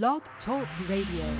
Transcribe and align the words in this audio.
Blog 0.00 0.22
Talk 0.46 0.66
Radio. 0.88 1.36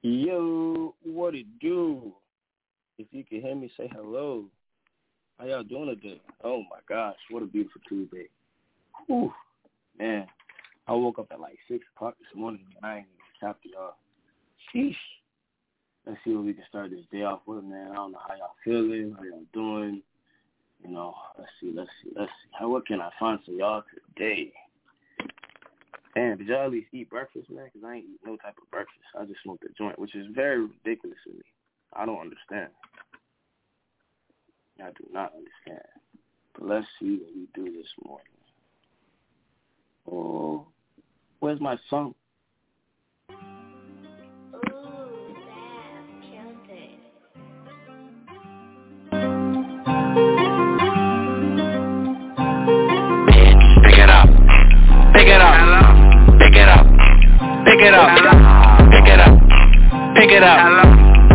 Yo, 0.00 0.94
what 1.02 1.34
it 1.34 1.44
do? 1.60 2.14
If 2.96 3.08
you 3.10 3.22
can 3.22 3.42
hear 3.42 3.54
me, 3.54 3.70
say 3.76 3.90
hello. 3.94 4.46
How 5.38 5.44
y'all 5.44 5.62
doing 5.62 5.94
today? 5.94 6.22
Oh 6.42 6.62
my 6.70 6.78
gosh, 6.88 7.16
what 7.28 7.42
a 7.42 7.46
beautiful 7.46 7.82
Tuesday. 7.86 8.28
Whew, 9.06 9.30
man. 9.98 10.26
I 10.86 10.92
woke 10.92 11.18
up 11.18 11.26
at 11.30 11.38
like 11.38 11.58
6 11.68 11.84
o'clock 11.94 12.14
this 12.18 12.34
morning 12.34 12.64
and 12.76 12.86
I 12.86 12.96
ain't 13.00 13.08
even 13.08 13.48
tapped 13.48 13.66
y'all. 13.66 13.96
Sheesh. 14.74 14.96
Let's 16.06 16.18
see 16.24 16.32
what 16.32 16.46
we 16.46 16.54
can 16.54 16.64
start 16.66 16.92
this 16.92 17.04
day 17.12 17.24
off 17.24 17.40
with, 17.44 17.62
man. 17.62 17.92
I 17.92 17.96
don't 17.96 18.12
know 18.12 18.20
how 18.26 18.36
y'all 18.36 18.54
feeling, 18.64 19.14
how 19.18 19.22
y'all 19.22 19.44
doing. 19.52 20.02
You 20.82 20.90
know, 20.90 21.14
let's 21.38 21.50
see, 21.60 21.72
let's 21.74 21.90
see, 22.02 22.10
let's 22.16 22.30
see. 22.42 22.50
How, 22.58 22.68
what 22.68 22.86
can 22.86 23.00
I 23.00 23.10
find 23.18 23.38
for 23.44 23.52
y'all 23.52 23.82
today? 24.16 24.52
Man, 26.16 26.38
did 26.38 26.48
y'all 26.48 26.64
at 26.64 26.72
least 26.72 26.88
eat 26.92 27.10
breakfast, 27.10 27.50
man? 27.50 27.66
Because 27.66 27.86
I 27.86 27.96
ain't 27.96 28.06
eat 28.06 28.20
no 28.24 28.36
type 28.36 28.56
of 28.60 28.70
breakfast. 28.70 28.98
I 29.18 29.24
just 29.24 29.42
smoked 29.42 29.64
a 29.64 29.68
joint, 29.78 29.98
which 29.98 30.14
is 30.14 30.26
very 30.34 30.62
ridiculous 30.62 31.18
to 31.26 31.32
me. 31.32 31.42
I 31.92 32.06
don't 32.06 32.20
understand. 32.20 32.70
I 34.82 34.90
do 34.90 35.04
not 35.12 35.32
understand. 35.32 35.86
But 36.54 36.66
let's 36.66 36.86
see 36.98 37.18
what 37.18 37.34
we 37.34 37.46
do 37.54 37.76
this 37.76 37.88
morning. 38.04 38.26
Oh, 40.10 40.66
where's 41.40 41.60
my 41.60 41.78
song? 41.88 42.14
It 57.90 57.98
up. 57.98 58.10
Pick 58.90 59.06
it 59.10 59.20
up. 59.20 59.34
Pick 60.14 60.30
it 60.30 60.42
up. 60.42 60.60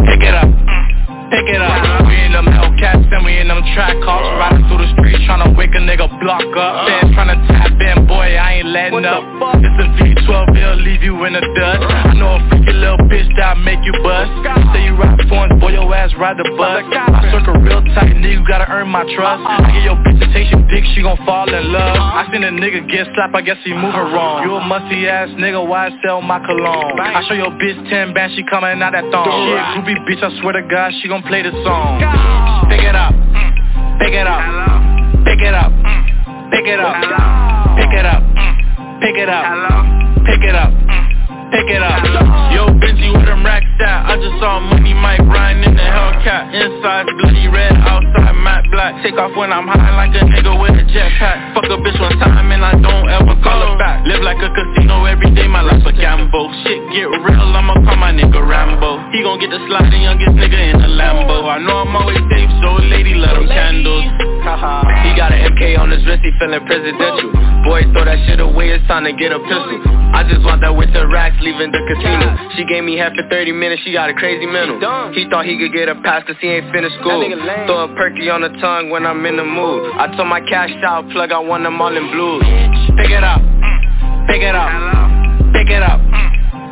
Pick 0.08 0.23
it 0.23 0.36
up. 0.36 0.50
Pick 1.31 1.47
it 1.52 1.62
up. 1.62 2.08
We 2.08 2.16
in 2.23 2.31
them 2.31 2.45
Hellcats 2.45 3.12
and 3.12 3.25
we 3.25 3.38
in 3.39 3.47
them 3.47 3.62
track 3.73 3.95
cars 4.03 4.28
Riding 4.39 4.64
through 4.76 4.86
the 4.86 4.92
streets 5.00 5.23
tryna 5.23 5.56
wake 5.56 5.72
a 5.73 5.81
nigga 5.81 6.08
block 6.20 6.44
up. 6.56 6.88
Fans 6.88 7.16
tryna 7.16 7.40
tap 7.48 7.72
in, 7.72 8.08
boy 8.08 8.36
I 8.36 8.59
ain't 8.59 8.68
letting 8.68 9.06
up. 9.06 9.23
This 9.64 9.72
a 9.80 9.88
V12, 9.95 10.58
it'll 10.58 10.76
leave 10.84 11.04
you 11.04 11.16
in 11.26 11.34
the 11.34 11.44
dust. 11.56 11.84
I 11.84 12.14
know 12.14 12.36
a 12.36 12.40
freaky 12.50 12.73
little 12.73 13.00
bitch 13.08 13.28
that'll 13.38 13.64
make 13.64 13.80
you 13.84 13.94
bust. 14.03 14.31
Say 14.73 14.86
you 14.86 14.96
ride 14.96 15.20
phones, 15.30 15.59
boy 15.59 15.72
your 15.72 15.88
ass 15.96 16.12
ride 16.20 16.38
the 16.38 16.48
bus. 16.58 16.84
I 16.92 17.31
circle 17.31 17.56
real 17.64 17.81
tight, 17.96 18.16
nigga 18.20 18.36
you 18.36 18.48
gotta 18.48 18.68
earn 18.70 18.90
my 18.90 19.03
trust. 19.16 19.42
I 19.48 19.72
get 19.72 19.84
your 19.84 19.96
bitch 19.96 20.20
to 20.20 20.28
take 20.34 20.52
your 20.52 20.62
dick, 20.68 20.84
she 20.94 21.02
gon' 21.02 21.18
fall 21.26 21.48
in 21.48 21.72
love. 21.72 21.96
I 21.96 22.28
seen 22.31 22.44
a 22.44 22.52
nigga 22.52 22.90
get 22.90 23.08
slapped, 23.16 23.36
I 23.36 23.42
guess 23.42 23.58
he 23.64 23.73
moving 23.73 24.12
wrong 24.12 24.44
You 24.44 24.56
a 24.56 24.62
musty 24.62 25.08
ass 25.08 25.30
nigga, 25.40 25.66
why 25.66 25.90
sell 26.03 26.22
my 26.22 26.40
cologne? 26.44 27.00
I 27.00 27.23
show 27.28 27.36
your 27.36 27.52
bitch 27.56 27.80
10 27.90 28.14
bands, 28.14 28.36
she 28.36 28.44
coming 28.50 28.81
out 28.81 28.92
that 28.92 29.08
thong. 29.12 29.26
She 29.26 29.52
a 29.56 29.64
groupie 29.73 30.00
bitch, 30.06 30.22
I 30.22 30.30
swear 30.42 30.53
to 30.59 30.64
God, 30.68 30.92
she 31.02 31.08
gon' 31.08 31.23
play 31.23 31.42
the 31.42 31.52
song. 31.64 32.02
Pick 32.70 32.81
it 32.81 32.96
up, 32.96 33.14
pick 34.06 34.14
it 34.14 34.28
up, 34.28 34.38
pick 35.25 35.42
it 35.42 35.53
up, 35.56 35.73
pick 36.53 36.67
it 36.70 36.78
up, 36.78 36.94
pick 37.73 37.89
it 37.89 38.06
up, 38.06 38.22
pick 39.02 39.17
it 39.17 39.25
up, 39.25 39.42
pick 40.22 40.44
it 40.45 40.53
up, 40.53 40.72
pick 41.50 41.70
it 41.73 41.81
up. 41.81 42.06
Yo, 42.53 42.70
Benji, 42.78 43.12
where 43.12 43.25
them 43.25 43.44
racks 43.44 43.66
at? 43.81 44.06
I 44.06 44.16
just 44.22 44.38
saw 44.38 44.59
Money 44.59 44.94
Mike 44.94 45.25
riding 45.25 45.64
in 45.64 45.73
the 45.73 45.81
Hellcat. 45.81 46.53
Inside 46.53 47.09
bloody 47.17 47.47
red, 47.47 47.73
outside 47.81 48.25
Take 49.02 49.17
off 49.17 49.33
when 49.33 49.50
I'm 49.50 49.66
high 49.66 49.97
like 49.97 50.14
a 50.14 50.22
nigga 50.22 50.53
with 50.61 50.78
a 50.78 50.86
jetpack. 50.86 51.58
Fuck 51.58 51.66
a 51.66 51.78
bitch 51.81 51.97
one 51.97 52.14
time 52.22 52.53
and 52.53 52.61
I 52.61 52.78
don't 52.78 53.09
ever 53.09 53.33
call 53.41 53.58
her 53.66 53.73
back. 53.81 54.05
Live 54.05 54.22
like 54.22 54.38
a 54.38 54.50
casino 54.53 55.09
every 55.09 55.33
day, 55.33 55.50
my 55.50 55.66
life's 55.66 55.86
a 55.89 55.94
gamble. 55.94 56.53
Shit 56.61 56.78
get 56.94 57.09
real, 57.09 57.50
I'ma 57.50 57.81
call 57.81 57.97
my 57.97 58.13
nigga 58.13 58.38
Rambo. 58.38 59.09
He 59.09 59.25
gon' 59.25 59.41
get 59.41 59.50
the 59.50 59.57
slide, 59.66 59.90
the 59.90 59.97
youngest 59.97 60.38
nigga 60.38 60.59
in 60.69 60.78
the 60.78 60.90
Lambo. 61.01 61.50
I 61.50 61.57
know 61.66 61.81
I'm 61.81 61.96
always 61.97 62.22
safe, 62.29 62.51
so 62.62 62.78
lady, 62.85 63.18
let 63.18 63.34
him 63.34 63.50
candles. 63.50 64.06
he 65.02 65.17
got 65.17 65.34
an 65.34 65.50
MK 65.50 65.81
on 65.81 65.90
his 65.90 66.06
wrist, 66.06 66.22
he 66.22 66.29
feeling 66.38 66.62
presidential. 66.69 67.34
Boy, 67.66 67.90
throw 67.90 68.06
that 68.06 68.22
shit 68.29 68.40
away, 68.40 68.69
it's 68.69 68.85
time 68.85 69.09
to 69.09 69.13
get 69.13 69.34
a 69.34 69.40
pistol. 69.41 69.94
I 70.13 70.23
just 70.27 70.43
want 70.45 70.61
that 70.61 70.75
with 70.75 70.93
the 70.93 71.07
racks, 71.07 71.35
leaving 71.41 71.71
the 71.71 71.81
casino. 71.88 72.38
She 72.55 72.63
gave 72.66 72.83
me 72.83 72.97
half 72.97 73.13
for 73.16 73.27
30 73.29 73.51
minutes, 73.51 73.81
she 73.83 73.91
got 73.91 74.09
a 74.09 74.13
crazy 74.13 74.45
mental. 74.45 74.79
He 75.13 75.27
thought 75.29 75.45
he 75.45 75.57
could 75.57 75.73
get 75.73 75.89
a 75.89 75.95
pass 76.01 76.23
cause 76.25 76.35
he 76.39 76.47
ain't 76.47 76.71
finished 76.71 76.95
school. 77.01 77.19
Throw 77.66 77.83
a 77.85 77.95
perky 77.95 78.29
on 78.29 78.41
the 78.41 78.49
tongue 78.61 78.89
when 78.89 79.05
I'm 79.05 79.25
in 79.25 79.38
the 79.38 79.43
mood. 79.43 79.91
I 79.97 80.07
told 80.16 80.27
my 80.29 80.39
cash 80.41 80.71
out, 80.83 81.09
plug, 81.11 81.31
I 81.31 81.39
want 81.39 81.63
them 81.63 81.81
all 81.81 81.95
in 81.95 82.09
blues. 82.11 82.43
Pick 82.95 83.11
it 83.11 83.23
up, 83.23 83.41
pick 84.27 84.41
it 84.41 84.55
up, 84.55 84.71
pick 85.51 85.69
it 85.69 85.83
up, 85.83 85.99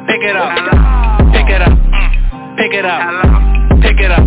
pick 0.08 0.22
it 0.24 0.36
up, 0.36 0.50
pick 1.34 1.50
it 1.52 1.62
up, 1.62 1.76
pick 2.56 2.74
it 2.74 2.86
up, 2.86 3.04
pick 3.82 4.00
it 4.00 4.12
up, 4.12 4.26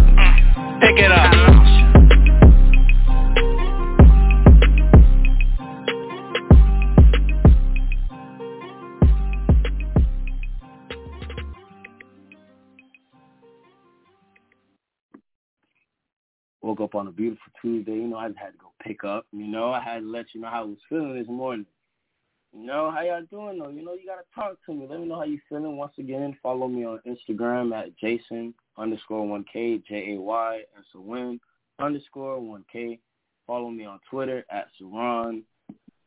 pick 0.80 0.98
it 0.98 1.12
up. 1.12 1.85
Woke 16.66 16.80
up 16.80 16.96
on 16.96 17.06
a 17.06 17.12
beautiful 17.12 17.52
Tuesday. 17.62 17.92
You 17.92 18.08
know, 18.08 18.16
I 18.16 18.26
just 18.26 18.40
had 18.40 18.50
to 18.50 18.58
go 18.58 18.72
pick 18.82 19.04
up. 19.04 19.24
You 19.30 19.46
know, 19.46 19.70
I 19.70 19.80
had 19.80 20.00
to 20.00 20.10
let 20.10 20.26
you 20.34 20.40
know 20.40 20.48
how 20.48 20.62
I 20.62 20.64
was 20.64 20.78
feeling 20.88 21.14
this 21.14 21.28
morning. 21.28 21.64
You 22.52 22.66
know, 22.66 22.90
how 22.90 23.02
y'all 23.02 23.22
doing 23.30 23.60
though? 23.60 23.68
You 23.68 23.84
know, 23.84 23.92
you 23.92 24.04
gotta 24.04 24.24
talk 24.34 24.56
to 24.66 24.74
me. 24.74 24.84
Let 24.90 24.98
me 24.98 25.06
know 25.06 25.14
how 25.14 25.26
you 25.26 25.38
feeling. 25.48 25.76
Once 25.76 25.92
again, 25.96 26.36
follow 26.42 26.66
me 26.66 26.84
on 26.84 26.98
Instagram 27.06 27.72
at 27.72 27.96
Jayson 28.02 28.52
underscore 28.76 29.28
one 29.28 29.44
K 29.52 29.80
J 29.88 30.14
A 30.14 30.20
Y 30.20 30.62
N 30.76 31.40
underscore 31.78 32.40
one 32.40 32.64
K. 32.72 32.98
Follow 33.46 33.70
me 33.70 33.84
on 33.84 34.00
Twitter 34.10 34.44
at 34.50 34.66
Seron 34.76 35.42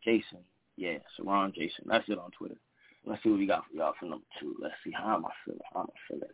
Jayson. 0.05 0.43
Yeah, 0.75 0.97
Seron 1.17 1.53
Jayson. 1.55 1.85
That's 1.85 2.09
it 2.09 2.19
on 2.19 2.31
Twitter. 2.31 2.59
Let's 3.05 3.23
see 3.23 3.29
what 3.29 3.39
we 3.39 3.47
got 3.47 3.63
for 3.71 3.77
y'all 3.77 3.93
for 3.97 4.07
number 4.07 4.25
two. 4.41 4.57
Let's 4.61 4.75
see 4.83 4.91
how 4.91 5.15
am 5.15 5.25
I 5.25 5.29
feeling. 5.45 5.61
How 5.73 5.79
am 5.79 5.87
I 5.87 5.99
feeling? 6.09 6.29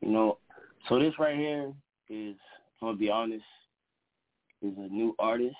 You 0.00 0.10
know, 0.10 0.38
so 0.88 0.98
this 0.98 1.14
right 1.20 1.36
here 1.36 1.72
is 2.08 2.34
I'm 2.80 2.88
gonna 2.88 2.98
be 2.98 3.10
honest, 3.10 3.44
is 4.62 4.76
a 4.76 4.88
new 4.92 5.14
artist. 5.18 5.56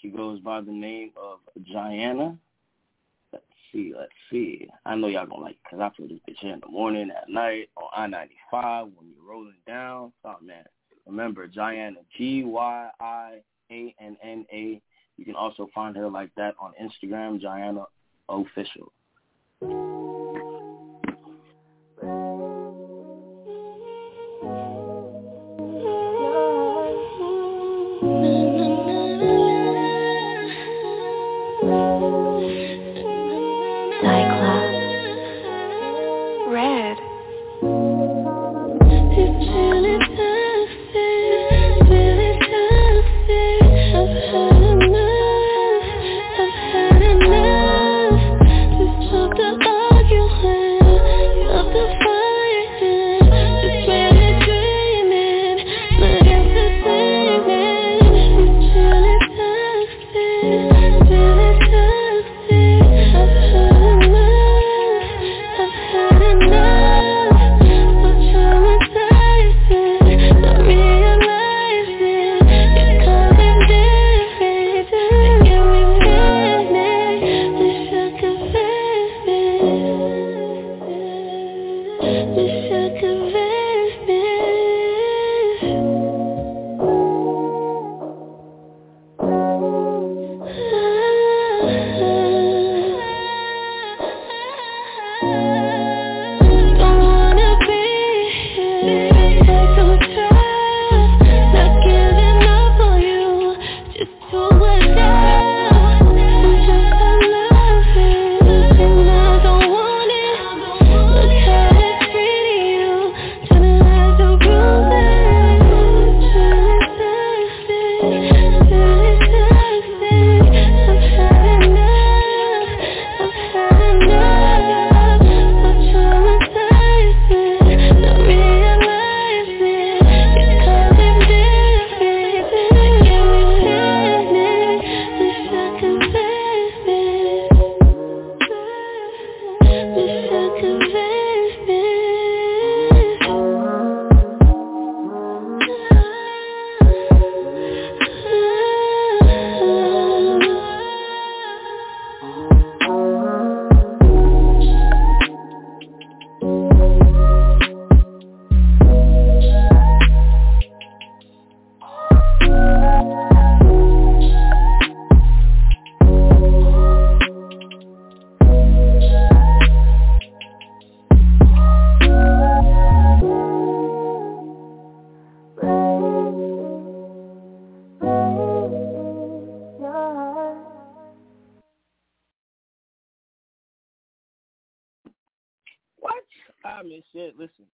She 0.00 0.08
goes 0.08 0.40
by 0.40 0.60
the 0.62 0.72
name 0.72 1.12
of 1.16 1.40
Gianna. 1.64 2.38
Let's 3.32 3.44
see, 3.70 3.92
let's 3.96 4.10
see. 4.30 4.68
I 4.86 4.94
know 4.94 5.08
y'all 5.08 5.26
gonna 5.26 5.42
like 5.42 5.56
it 5.56 5.62
because 5.64 5.80
I 5.80 5.90
put 5.94 6.08
this 6.08 6.20
bitch 6.28 6.38
here 6.40 6.54
in 6.54 6.60
the 6.60 6.68
morning, 6.68 7.10
at 7.10 7.28
night, 7.28 7.68
on 7.76 8.14
I-95 8.14 8.92
when 8.96 9.10
you're 9.10 9.24
rolling 9.28 9.60
down. 9.66 10.12
Oh 10.24 10.36
man, 10.42 10.64
remember 11.06 11.46
Gianna, 11.46 12.00
G-Y-I-A-N-N-A. 12.16 13.42
You 15.16 15.24
can 15.24 15.34
also 15.34 15.68
find 15.74 15.94
her 15.96 16.08
like 16.08 16.34
that 16.36 16.54
on 16.58 16.72
Instagram, 16.80 17.40
Gianna 17.40 17.84
Official. 18.30 18.92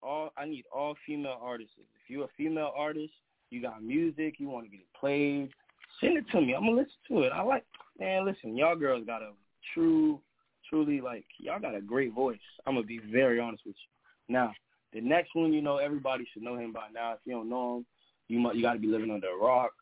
All 0.03 0.31
I 0.37 0.45
need 0.47 0.65
all 0.73 0.95
female 1.07 1.39
artists. 1.41 1.75
If 1.79 2.11
you're 2.11 2.25
a 2.25 2.29
female 2.37 2.73
artist, 2.77 3.13
you 3.51 3.63
got 3.63 3.83
music, 3.83 4.35
you 4.39 4.49
want 4.49 4.67
to 4.67 4.71
get 4.71 4.81
it 4.81 4.87
played, 4.99 5.51
send 6.01 6.17
it 6.17 6.25
to 6.33 6.41
me. 6.41 6.55
I'm 6.55 6.63
gonna 6.65 6.77
listen 6.77 6.93
to 7.09 7.23
it. 7.23 7.33
I 7.33 7.43
like, 7.43 7.65
man. 7.99 8.25
Listen, 8.25 8.57
y'all 8.57 8.77
girls 8.77 9.05
got 9.07 9.23
a 9.23 9.31
true, 9.75 10.21
truly 10.69 11.01
like 11.01 11.25
y'all 11.39 11.61
got 11.61 11.75
a 11.75 11.81
great 11.81 12.13
voice. 12.13 12.39
I'm 12.67 12.75
gonna 12.75 12.87
be 12.87 13.01
very 13.11 13.41
honest 13.41 13.63
with 13.67 13.77
you. 13.77 14.35
Now, 14.35 14.53
the 14.93 15.01
next 15.01 15.35
one, 15.35 15.53
you 15.53 15.63
know, 15.63 15.79
everybody 15.79 16.27
should 16.33 16.43
know 16.43 16.57
him 16.57 16.73
by 16.73 16.89
now. 16.93 17.13
If 17.13 17.21
you 17.25 17.33
don't 17.33 17.49
know 17.49 17.79
him, 17.79 17.87
you 18.29 18.39
might 18.39 18.57
you 18.57 18.63
got 18.63 18.75
to 18.75 18.79
be 18.79 18.89
living 18.89 19.11
under 19.11 19.29
a 19.29 19.37
rock, 19.37 19.73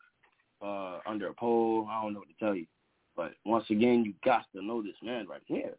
uh, 0.61 0.99
under 1.05 1.27
a 1.27 1.33
pole. 1.33 1.87
I 1.89 2.01
don't 2.01 2.13
know 2.13 2.19
what 2.19 2.29
to 2.29 2.45
tell 2.45 2.55
you. 2.55 2.65
But 3.15 3.33
once 3.45 3.65
again, 3.69 4.03
you 4.05 4.13
got 4.23 4.45
to 4.55 4.63
know 4.63 4.81
this 4.81 4.95
man 5.03 5.27
right 5.27 5.41
here. 5.45 5.73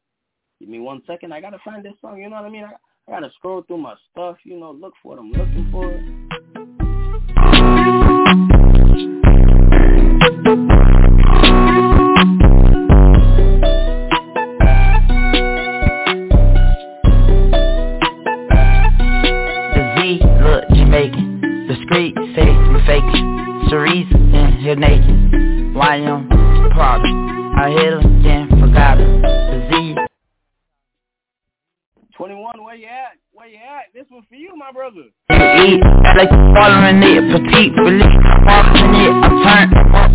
Give 0.60 0.68
me 0.68 0.78
one 0.78 1.02
second. 1.06 1.32
I 1.32 1.40
gotta 1.40 1.58
find 1.64 1.84
this 1.84 1.94
song. 2.00 2.18
You 2.18 2.28
know 2.30 2.36
what 2.36 2.44
I 2.44 2.50
mean? 2.50 2.64
I, 2.64 2.74
I 3.08 3.12
gotta 3.12 3.30
scroll 3.36 3.62
through 3.62 3.78
my 3.78 3.94
stuff. 4.12 4.36
You 4.44 4.60
know, 4.60 4.70
look 4.70 4.94
for 5.02 5.16
what 5.16 5.18
I'm 5.18 5.32
looking 5.32 5.68
for. 5.72 5.90
The 19.74 19.82
V 19.96 20.20
look 20.44 20.68
Jamaican, 20.68 21.40
the 21.66 21.74
I 27.58 27.70
hit 27.70 27.92
her, 27.94 28.11
21, 32.22 32.62
where 32.62 32.76
you 32.76 32.86
at? 32.86 33.18
Where 33.32 33.48
you 33.48 33.58
at? 33.58 33.90
This 33.90 34.06
one 34.06 34.22
for 34.30 34.36
you, 34.36 34.54
my 34.54 34.70
brother. 34.70 35.10
Like 35.26 36.30
following 36.54 37.02
it, 37.02 37.18
petite, 37.34 37.74
release, 37.74 38.14
following 38.46 38.94
it. 38.94 39.10
I 39.10 39.30
turn, 39.42 39.66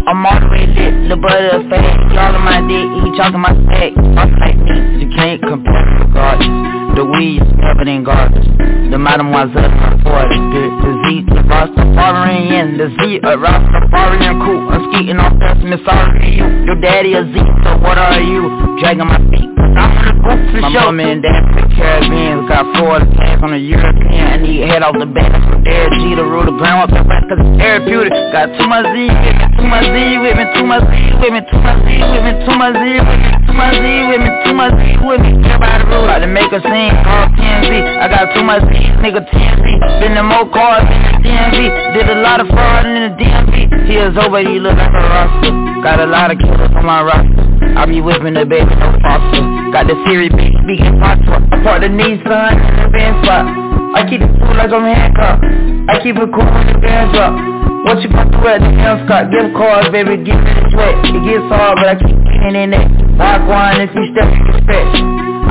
I'm 0.08 0.24
all 0.24 0.40
the 0.40 0.48
way 0.48 0.72
lit, 0.72 1.12
the 1.12 1.20
butter 1.20 1.68
fat, 1.68 1.84
y'all 2.16 2.32
on 2.32 2.48
my 2.48 2.64
dick, 2.64 2.88
he 3.04 3.12
talking 3.20 3.44
my 3.44 3.52
stack. 3.52 3.92
I'm 4.16 4.32
like 4.40 4.56
me, 4.56 5.04
you 5.04 5.12
can't 5.20 5.44
compare 5.44 5.84
the 6.00 6.08
gorgeous. 6.16 6.56
The 6.96 7.04
weed 7.04 7.44
is 7.44 7.52
covered 7.60 7.92
in 7.92 8.08
garbage. 8.08 8.48
The 8.56 8.96
mademoiselle 8.96 9.68
for 10.00 10.24
the, 10.32 10.40
the 10.80 10.92
Z, 11.04 11.28
the 11.28 11.44
Rastafarian, 11.44 12.80
the 12.80 12.88
Z, 13.04 13.20
a 13.20 13.36
Rastafarian 13.36 14.48
cool. 14.48 14.64
I'm 14.72 14.88
skating 14.96 15.20
off 15.20 15.36
that 15.44 15.60
Miss 15.60 15.84
you. 15.84 16.72
Your 16.72 16.80
daddy 16.80 17.20
a 17.20 17.28
Z, 17.28 17.36
so 17.36 17.84
what 17.84 18.00
are 18.00 18.24
you? 18.24 18.80
Dragging 18.80 19.12
my. 19.12 19.37
My 19.78 20.70
mom 20.74 21.00
and 21.00 21.22
dad 21.22 21.46
the 21.54 21.64
Caribbean, 21.78 22.50
got 22.50 22.66
four 22.82 22.98
tags 23.16 23.42
on 23.46 23.52
the 23.54 23.62
European. 23.62 24.26
I 24.26 24.38
need 24.42 24.66
head 24.66 24.82
off 24.82 24.98
the 24.98 25.06
back 25.06 25.30
from 25.46 25.64
there. 25.64 25.86
G 26.02 26.18
to 26.18 26.26
rule 26.26 26.46
the 26.50 26.58
ground 26.58 26.90
up 26.90 26.92
the 26.92 27.06
rest 27.06 27.30
cause 27.30 27.38
it's 27.38 27.54
therapeutic. 27.62 28.12
Got 28.34 28.58
too 28.58 28.66
much 28.66 28.90
Z 28.90 28.98
with 28.98 29.38
me, 29.38 29.46
too 29.54 29.70
much 29.70 29.86
Z 29.86 29.98
with 30.18 30.34
me, 30.34 30.46
too 30.58 30.66
much 30.66 30.82
Z 30.82 30.98
with 31.22 31.34
me, 31.38 31.42
too 31.46 31.62
much 31.62 31.78
Z 31.86 31.94
with 32.10 32.24
me, 32.26 32.32
too 32.42 32.58
much 32.58 32.74
Z 32.74 32.86
with 32.90 33.22
me, 33.22 33.30
too 33.46 33.54
much 33.54 33.74
Z 33.78 33.86
with 34.10 34.22
me, 34.26 34.30
too 34.44 34.56
much 34.58 34.74
Z 34.74 34.86
with 35.06 35.22
me. 35.22 35.32
Everybody 35.46 35.84
rule 35.94 36.06
like 36.10 36.22
to 36.26 36.32
make 36.32 36.52
a 36.52 36.62
scene 36.66 36.94
called 37.06 37.30
TMZ. 37.38 37.72
I 38.02 38.06
got 38.10 38.34
too 38.34 38.44
much 38.44 38.66
Z's, 38.74 38.98
nigga 39.06 39.22
TMZ. 39.30 39.66
Been 40.02 40.18
in 40.18 40.26
more 40.26 40.50
cars 40.50 40.90
in 40.90 41.00
the 41.06 41.22
DMV. 41.22 41.58
Did 41.94 42.10
a 42.10 42.18
lot 42.26 42.42
of 42.42 42.50
fraud 42.50 42.90
in 42.90 42.98
the 42.98 43.14
DMV. 43.14 43.86
Tears 43.86 44.18
over, 44.18 44.42
you 44.42 44.58
look 44.60 44.74
like 44.74 44.90
a 44.90 45.04
roster. 45.06 45.54
Got 45.86 46.02
a 46.02 46.10
lot 46.10 46.34
of 46.34 46.42
killers 46.42 46.74
on 46.74 46.86
my 46.86 47.06
roster. 47.06 47.46
I 47.78 47.86
be 47.86 48.02
whipping 48.02 48.34
the 48.34 48.46
baby, 48.46 48.74
no 48.76 48.98
foster. 49.06 49.67
Got 49.72 49.88
the 49.88 50.00
Siri 50.08 50.30
B, 50.32 50.56
speaking 50.64 50.96
patois. 50.98 51.44
I 51.52 51.60
part 51.62 51.82
the 51.84 51.92
Nissan 51.92 52.56
in 52.56 52.76
the 52.82 52.90
van 52.90 53.14
spot. 53.24 53.46
I 53.94 54.08
keep 54.08 54.22
it 54.24 54.32
cool 54.40 54.56
like 54.56 54.72
I'm 54.72 54.88
handcuffed. 54.88 55.44
I 55.92 56.00
keep 56.02 56.16
it 56.16 56.30
cool 56.32 56.48
when 56.48 56.66
the 56.72 56.78
bands 56.80 57.14
up. 57.20 57.36
What 57.84 58.00
you 58.04 58.10
got 58.10 58.32
to 58.32 58.38
wear? 58.40 58.60
The 58.60 58.72
hell 58.80 59.00
Scott, 59.08 59.32
give 59.32 59.52
cars, 59.56 59.88
baby, 59.92 60.24
give 60.24 60.40
me 60.40 60.52
the 60.56 60.64
sweat. 60.72 60.96
It 61.08 61.24
gets 61.24 61.48
hard, 61.52 61.80
but 61.84 61.88
I 61.88 61.96
keep 62.00 62.16
getting 62.16 62.56
in 62.56 62.72
it. 62.76 62.88
Rock 63.20 63.44
one 63.48 63.80
if 63.84 63.92
you 63.92 64.08
step, 64.16 64.28
you 64.28 64.54
stretch. 64.64 64.96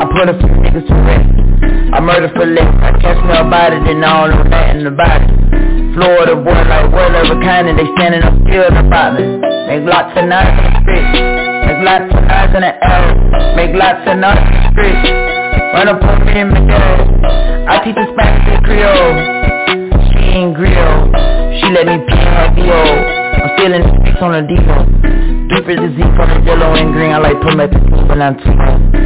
I 0.00 0.02
put 0.08 0.28
a 0.32 0.34
few 0.36 0.52
niggas 0.64 0.86
to 0.88 0.94
rest. 1.04 1.28
I 1.92 2.00
murder 2.00 2.32
for 2.32 2.44
less. 2.44 2.72
I 2.82 2.92
catch 3.00 3.20
me 3.20 3.36
about 3.36 3.72
it, 3.72 3.84
then 3.84 4.04
I 4.04 4.26
don't 4.26 4.36
know 4.36 4.48
nothing 4.48 4.86
about 4.86 5.20
it. 5.22 5.28
Florida 5.96 6.36
boy 6.36 6.52
like 6.52 6.92
a 6.92 7.38
kind 7.40 7.68
and 7.68 7.78
they 7.78 7.88
standing 7.96 8.20
up 8.20 8.36
still 8.44 8.68
about 8.68 9.16
me. 9.16 9.24
Make 9.68 9.88
lots 9.88 10.12
of 10.12 10.28
noise 10.28 10.56
in 10.56 10.72
the 10.72 11.04
street. 11.12 11.35
Make 11.66 11.82
lots 11.82 12.06
of 12.14 12.22
noise 12.22 12.54
in 12.54 12.62
the 12.62 12.72
L. 12.86 13.04
Make 13.58 13.74
lots 13.74 14.02
of 14.06 14.16
noise 14.16 14.38
in 14.38 14.54
the 14.54 14.70
street. 14.70 15.02
Run 15.74 15.88
up 15.90 16.02
on 16.02 16.24
me 16.24 16.40
and 16.40 16.50
make 16.54 16.70
I 17.66 17.82
teach 17.82 17.98
the 17.98 18.06
Spanish 18.14 18.46
and 18.54 18.62
Creole. 18.62 19.18
She 20.14 20.22
ain't 20.30 20.54
grill. 20.54 21.10
She 21.58 21.66
let 21.74 21.90
me 21.90 21.98
pee 22.06 22.22
in 22.22 22.32
her 22.38 22.48
B.O. 22.54 22.80
I'm 23.42 23.50
feeling 23.58 23.82
the 23.82 23.92
sticks 24.00 24.22
on 24.22 24.32
the 24.32 24.42
D.O. 24.46 24.76
Deeper 25.50 25.74
the 25.74 25.88
Z 25.90 25.98
from 26.14 26.28
the 26.30 26.38
yellow 26.46 26.74
and 26.74 26.92
green. 26.94 27.10
I 27.10 27.18
like 27.18 27.42
my 27.42 27.66
when 28.06 28.22
I'm 28.22 28.38
too 28.38 28.96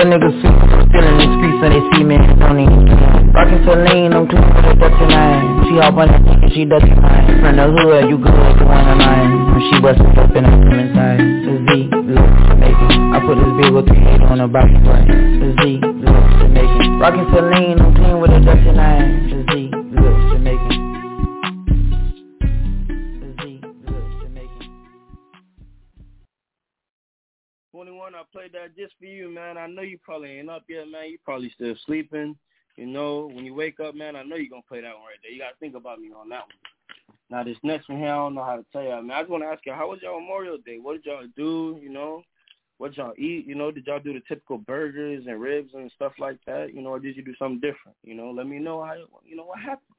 the 0.00 0.06
niggas 0.06 0.32
super 0.40 0.80
still 0.88 1.04
in 1.04 1.16
the 1.20 1.26
streets 1.36 1.60
when 1.60 1.70
they 1.76 1.82
see 1.92 2.04
me, 2.04 2.16
don't 2.16 2.56
even 2.56 2.88
Rockin' 3.36 3.60
Celine, 3.68 4.12
I'm 4.14 4.24
clean 4.28 4.40
with 4.40 4.64
a 4.64 4.74
dirty 4.80 5.06
nine 5.12 5.68
She 5.68 5.76
hop 5.76 5.94
on 6.00 6.08
that 6.08 6.24
and 6.24 6.52
she 6.54 6.64
dirty 6.64 6.94
mine 6.96 7.42
From 7.44 7.56
the 7.56 7.68
hood, 7.68 8.08
you 8.08 8.16
good, 8.16 8.32
the 8.32 8.64
one 8.64 8.88
of 8.88 8.96
mine 8.96 9.52
When 9.52 9.60
she 9.68 9.76
bustin' 9.80 10.16
up 10.16 10.34
and 10.34 10.46
I 10.46 10.50
come 10.56 10.78
inside 10.80 11.20
The 11.20 11.52
Z, 11.68 11.89
look, 12.10 12.30
Jamaican 12.50 13.14
I 13.14 13.18
put 13.22 13.36
this 13.38 13.52
big 13.58 13.72
the 13.86 13.94
head 13.94 14.22
on 14.22 14.38
the 14.38 14.48
back 14.48 14.66
right 14.84 15.06
The 15.06 15.48
Z, 15.62 15.78
look, 15.78 16.18
Jamaican 16.42 16.98
Rockin' 16.98 17.26
Celine, 17.32 17.80
I'm 17.80 17.94
clean 17.94 18.20
with 18.20 18.30
a 18.30 18.40
dirty 18.40 18.72
nine 18.72 19.30
The 19.30 19.38
Z, 19.52 19.70
look, 19.94 20.16
Jamaican 20.34 20.90
21, 27.72 28.14
I 28.14 28.22
played 28.32 28.52
that 28.52 28.76
just 28.76 28.92
for 28.98 29.06
you, 29.06 29.32
man. 29.32 29.56
I 29.56 29.66
know 29.66 29.80
you 29.80 29.96
probably 30.04 30.38
ain't 30.38 30.50
up 30.50 30.64
yet, 30.68 30.86
man. 30.90 31.08
You 31.08 31.18
probably 31.24 31.50
still 31.54 31.74
sleeping. 31.86 32.36
You 32.76 32.86
know, 32.86 33.30
when 33.32 33.44
you 33.46 33.54
wake 33.54 33.80
up, 33.80 33.94
man, 33.94 34.16
I 34.16 34.22
know 34.22 34.36
you're 34.36 34.50
to 34.62 34.68
play 34.68 34.82
that 34.82 34.92
one 34.92 35.04
right 35.04 35.18
there. 35.22 35.32
You 35.32 35.38
got 35.38 35.50
to 35.50 35.56
think 35.60 35.74
about 35.74 35.98
me 35.98 36.10
on 36.12 36.28
that 36.28 36.42
one. 36.42 36.79
Now, 37.30 37.44
this 37.44 37.56
next 37.62 37.88
one 37.88 37.98
here, 37.98 38.08
I 38.08 38.16
don't 38.16 38.34
know 38.34 38.44
how 38.44 38.56
to 38.56 38.66
tell 38.72 38.82
you. 38.82 38.90
I 38.90 39.00
mean, 39.00 39.12
I 39.12 39.20
just 39.20 39.30
want 39.30 39.44
to 39.44 39.48
ask 39.48 39.64
you, 39.64 39.72
how 39.72 39.90
was 39.90 40.00
y'all 40.02 40.20
Memorial 40.20 40.58
Day? 40.58 40.78
What 40.80 40.94
did 40.94 41.06
y'all 41.06 41.26
do, 41.36 41.78
you 41.82 41.88
know? 41.88 42.24
What 42.78 42.96
y'all 42.96 43.12
eat? 43.18 43.46
You 43.46 43.54
know, 43.54 43.70
did 43.70 43.86
y'all 43.86 44.00
do 44.00 44.12
the 44.12 44.22
typical 44.26 44.58
burgers 44.58 45.24
and 45.26 45.40
ribs 45.40 45.70
and 45.74 45.92
stuff 45.94 46.12
like 46.18 46.38
that? 46.46 46.74
You 46.74 46.82
know, 46.82 46.90
or 46.90 46.98
did 46.98 47.16
you 47.16 47.22
do 47.22 47.34
something 47.38 47.60
different? 47.60 47.96
You 48.02 48.14
know, 48.14 48.30
let 48.30 48.46
me 48.46 48.58
know 48.58 48.82
how, 48.82 48.94
you 49.24 49.36
know, 49.36 49.44
what 49.44 49.60
happened. 49.60 49.96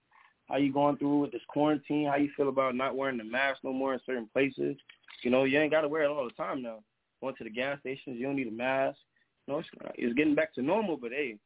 How 0.50 0.58
you 0.58 0.74
going 0.74 0.98
through 0.98 1.20
with 1.20 1.32
this 1.32 1.42
quarantine? 1.48 2.08
How 2.08 2.18
you 2.18 2.32
feel 2.36 2.50
about 2.50 2.76
not 2.76 2.98
wearing 2.98 3.18
the 3.18 3.24
mask 3.24 3.60
no 3.64 3.72
more 3.72 3.94
in 3.94 4.02
certain 4.06 4.28
places? 4.34 4.76
You 5.24 5.32
know, 5.32 5.46
you 5.46 5.60
ain't 5.60 5.72
got 5.72 5.82
to 5.82 5.88
wear 5.88 6.04
it 6.04 6.10
all 6.10 6.26
the 6.26 6.32
time 6.32 6.62
now 6.62 6.80
going 7.22 7.36
to 7.36 7.44
the 7.44 7.50
gas 7.50 7.80
stations. 7.80 8.18
You 8.20 8.26
don't 8.26 8.36
need 8.36 8.48
a 8.48 8.52
mask. 8.52 8.98
You 9.48 9.54
know, 9.54 9.60
it's, 9.60 9.70
it's 9.96 10.16
getting 10.16 10.36
back 10.36 10.54
to 10.56 10.62
normal. 10.62 10.98
But 10.98 11.12
hey, 11.12 11.38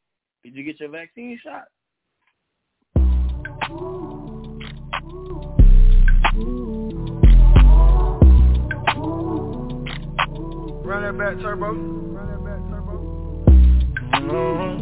did 0.44 0.56
you 0.56 0.63
get 0.63 0.80
your 0.80 0.89
vaccine 0.89 1.39
shot? 1.44 1.65
Run 6.36 6.92
that 11.01 11.15
back, 11.18 11.39
turbo. 11.39 11.72
Run 11.72 12.27
that 12.27 12.44
back, 12.44 12.60
turbo. 12.68 12.94
Mm-hmm. 14.20 14.75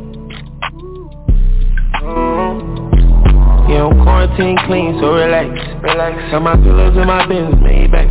Mm-hmm. 2.02 3.70
Yeah, 3.70 3.86
I'm 3.86 3.94
quarantine 4.02 4.58
clean, 4.66 4.98
so 5.00 5.14
relax. 5.14 5.50
Relax. 5.84 6.32
Got 6.32 6.42
my 6.42 6.56
pillows 6.56 6.98
and 6.98 7.06
my 7.06 7.28
bins 7.28 7.62
made 7.62 7.92
back. 7.92 8.08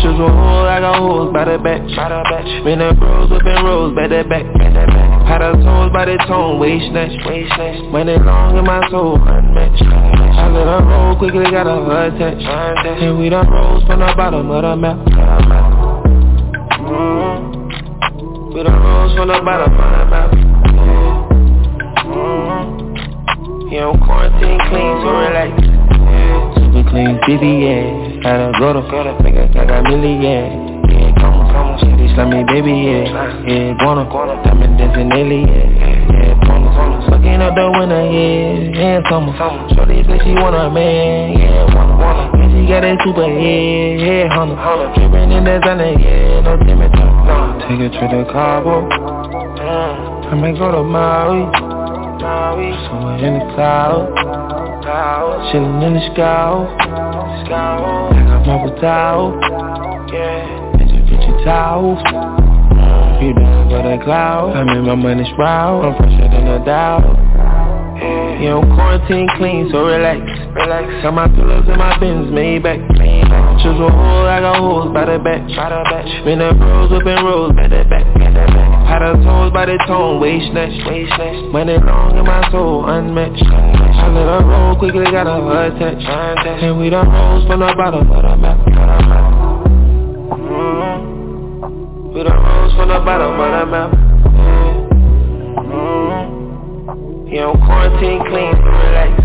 Choose 0.00 0.18
a 0.18 0.26
hole, 0.26 0.66
I 0.66 0.80
got 0.80 0.96
holes 0.96 1.34
by 1.34 1.44
the 1.44 1.58
batch. 1.58 1.82
Spin 1.92 2.08
the 2.08 2.22
batch. 2.30 2.64
Been 2.64 2.78
that 2.78 2.98
bros, 2.98 3.30
whipping 3.30 3.62
rolls, 3.62 3.94
back 3.94 4.08
that 4.08 4.26
back. 4.30 5.03
Had 5.34 5.42
her 5.42 5.58
toes 5.66 5.90
by 5.90 6.06
the 6.06 6.14
tone, 6.30 6.60
waist 6.60 6.86
snatch. 6.94 7.10
When 7.90 8.06
it 8.08 8.22
long 8.22 8.56
in 8.56 8.62
my 8.62 8.78
soul, 8.88 9.18
unmatched. 9.18 9.82
I 9.82 10.46
let 10.46 10.62
her 10.62 10.78
roll 10.86 11.18
quickly, 11.18 11.42
got 11.50 11.66
a 11.66 11.74
hood 11.74 12.14
touch. 12.22 12.38
And 12.38 13.18
we 13.18 13.30
done 13.30 13.50
rose 13.50 13.82
from 13.82 13.98
the 13.98 14.14
bottom 14.14 14.48
of 14.48 14.62
the 14.62 14.76
map. 14.78 14.94
Mm-hmm. 16.86 17.34
We 18.54 18.62
done 18.62 18.78
rose 18.78 19.10
from 19.18 19.26
the 19.26 19.42
bottom 19.42 19.74
of 19.74 19.90
the 19.98 20.06
map. 20.06 20.30
Mm-hmm. 21.98 23.74
You 23.74 23.80
know, 23.82 23.98
quarantine 24.06 24.62
clean, 24.70 25.02
so 25.02 25.18
relax. 25.18 25.50
Super 26.62 26.86
clean, 26.94 27.18
baby, 27.26 27.66
yeah. 27.66 28.22
Gotta 28.22 28.54
go 28.54 28.70
to 28.70 28.86
nigga, 28.86 29.50
I 29.50 29.66
got 29.66 29.82
million 29.82 30.22
Yeah, 30.22 30.73
come, 31.18 31.34
on. 31.34 31.46
come, 31.52 31.70
shitty 31.80 32.14
slimy 32.14 32.44
baby, 32.44 32.72
yeah 32.72 33.44
Yeah, 33.44 33.74
guana, 33.80 34.04
diamond 34.44 34.78
dancing 34.78 35.12
alien 35.12 35.48
Yeah, 35.48 35.98
yeah, 36.08 36.34
guana 36.44 37.10
Sucking 37.10 37.42
up 37.42 37.54
the 37.54 37.66
winter, 37.76 38.04
yeah 38.08 39.00
Yeah, 39.00 39.10
summer, 39.10 39.32
Shorty 39.74 40.02
say 40.08 40.18
she 40.24 40.32
want 40.38 40.56
a 40.56 40.70
man, 40.70 41.36
yeah, 41.38 41.68
wanna, 41.74 41.96
wanna. 41.98 42.42
And 42.42 42.48
she 42.54 42.66
got 42.70 42.84
a 42.84 42.96
super 43.04 43.26
yeah, 43.28 44.28
Honda 44.32 44.56
Honda, 44.56 44.94
drippin' 44.94 45.32
in 45.32 45.44
the 45.44 45.60
Zana, 45.60 45.92
yeah, 45.98 46.40
no 46.40 46.56
timid 46.64 46.92
no. 46.94 47.04
Take 47.68 47.80
a 47.80 47.88
trip 47.92 48.10
to 48.10 48.24
Cabo. 48.32 48.88
I 49.64 50.34
might 50.34 50.56
go 50.58 50.70
to 50.72 50.82
Maui. 50.82 51.44
Somewhere 52.88 53.18
in 53.20 53.38
the 53.38 53.44
clouds, 53.54 54.12
chillin' 55.52 55.82
in 55.84 55.94
the 55.94 56.00
sky. 56.12 56.44
I 57.44 58.42
got 58.46 58.80
towel, 58.80 59.32
and 59.34 60.43
get. 61.44 62.00
You 63.22 63.32
down 63.32 63.70
for 63.70 63.82
the 63.84 64.02
cloud, 64.04 64.56
I'm 64.56 64.68
in 64.76 64.84
my 64.84 64.94
money 64.94 65.24
sprout. 65.32 65.84
I'm 65.84 65.96
fresher 65.96 66.28
than 66.28 66.48
a 66.48 66.64
doubt. 66.64 67.04
You 68.40 68.50
know, 68.50 68.60
quarantine 68.74 69.28
clean, 69.38 69.70
so 69.70 69.86
relax. 69.86 70.20
Relax. 70.52 71.02
Got 71.02 71.14
my 71.14 71.28
pillows 71.28 71.64
and 71.68 71.78
my 71.78 71.96
bins 71.98 72.32
made 72.32 72.62
back. 72.62 72.80
Choose 73.62 73.80
a 73.80 73.88
hole, 73.88 74.26
I 74.26 74.40
got 74.40 74.58
holes 74.58 74.92
by 74.92 75.04
the 75.06 75.18
back. 75.22 75.40
By 75.56 75.70
the 75.70 76.52
rolls 76.58 76.92
up 76.92 77.06
in 77.06 77.24
rolls 77.24 77.52
by 77.54 77.68
the 77.68 77.84
back. 77.88 78.04
Had 78.84 79.00
her 79.00 79.14
toes 79.22 79.52
by 79.52 79.66
the 79.66 79.78
tone, 79.86 80.20
waist 80.20 80.50
snatch. 80.50 80.74
Money 81.52 81.78
long 81.78 82.18
in 82.18 82.24
my 82.26 82.50
soul, 82.50 82.84
unmatched. 82.84 83.46
I 83.46 84.08
let 84.12 84.26
her 84.26 84.44
roll 84.44 84.76
quickly, 84.76 85.04
got 85.04 85.26
a 85.26 85.70
touch. 85.78 86.02
And 86.04 86.78
we 86.78 86.90
done 86.90 87.08
rolls 87.08 87.46
from 87.46 87.60
the 87.60 87.72
bottom 87.76 88.10
of 88.10 88.22
the 88.22 88.36
map. 88.36 89.23
We 92.14 92.22
done 92.22 92.38
rolls 92.38 92.70
from 92.78 92.94
the 92.94 93.02
bottom 93.02 93.34
of 93.34 93.50
the 93.50 93.66
map. 93.66 93.90
Mm-hmm. 95.66 97.26
You 97.26 97.42
know, 97.42 97.58
quarantine 97.58 98.22
clean, 98.30 98.54
relax. 98.54 99.18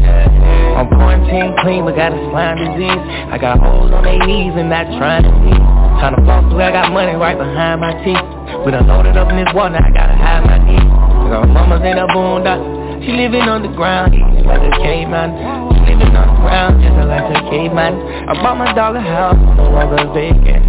I'm 0.74 0.89
quarantine 0.98 1.53
clean, 1.62 1.86
but 1.86 1.93
got 1.93 2.17
a 2.17 2.22
slime 2.34 2.58
disease. 2.58 2.98
I 3.29 3.38
got 3.38 3.62
holes 3.62 3.93
on 3.93 4.01
their 4.01 4.17
knees 4.25 4.58
and 4.58 4.74
not 4.74 4.89
trying 4.98 5.22
to 5.22 5.29
see. 5.29 5.53
Trying 6.01 6.17
to 6.17 6.22
floss 6.25 6.50
through, 6.50 6.65
I 6.65 6.74
got 6.74 6.89
money 6.89 7.13
right 7.13 7.38
behind 7.38 7.77
my 7.86 7.93
teeth. 8.01 8.25
We 8.65 8.74
done 8.74 8.89
loaded 8.89 9.13
up 9.22 9.29
in 9.29 9.38
this 9.38 9.53
water, 9.53 9.77
I 9.77 9.93
gotta 9.93 10.17
hide 10.17 10.50
my 10.50 10.58
teeth. 10.65 10.89
Cause 11.29 11.46
my 11.46 11.69
mama's 11.69 11.86
in 11.86 11.93
a 11.93 12.10
boondock. 12.10 13.05
She 13.05 13.13
living 13.13 13.46
on 13.46 13.62
the 13.62 13.69
ground, 13.77 14.17
eating 14.17 14.50
like 14.50 14.65
a 14.65 14.74
caveman. 14.81 15.38
She 15.86 15.93
living 15.93 16.17
on 16.17 16.25
the 16.25 16.41
ground, 16.41 16.81
just 16.81 16.98
like 17.05 17.22
a 17.38 17.53
caveman. 17.53 18.01
I 18.25 18.34
bought 18.41 18.58
my 18.58 18.74
dog 18.74 18.98
a 18.98 19.01
house, 19.05 19.38
no 19.38 19.69
longer 19.77 20.10
vacant. 20.10 20.65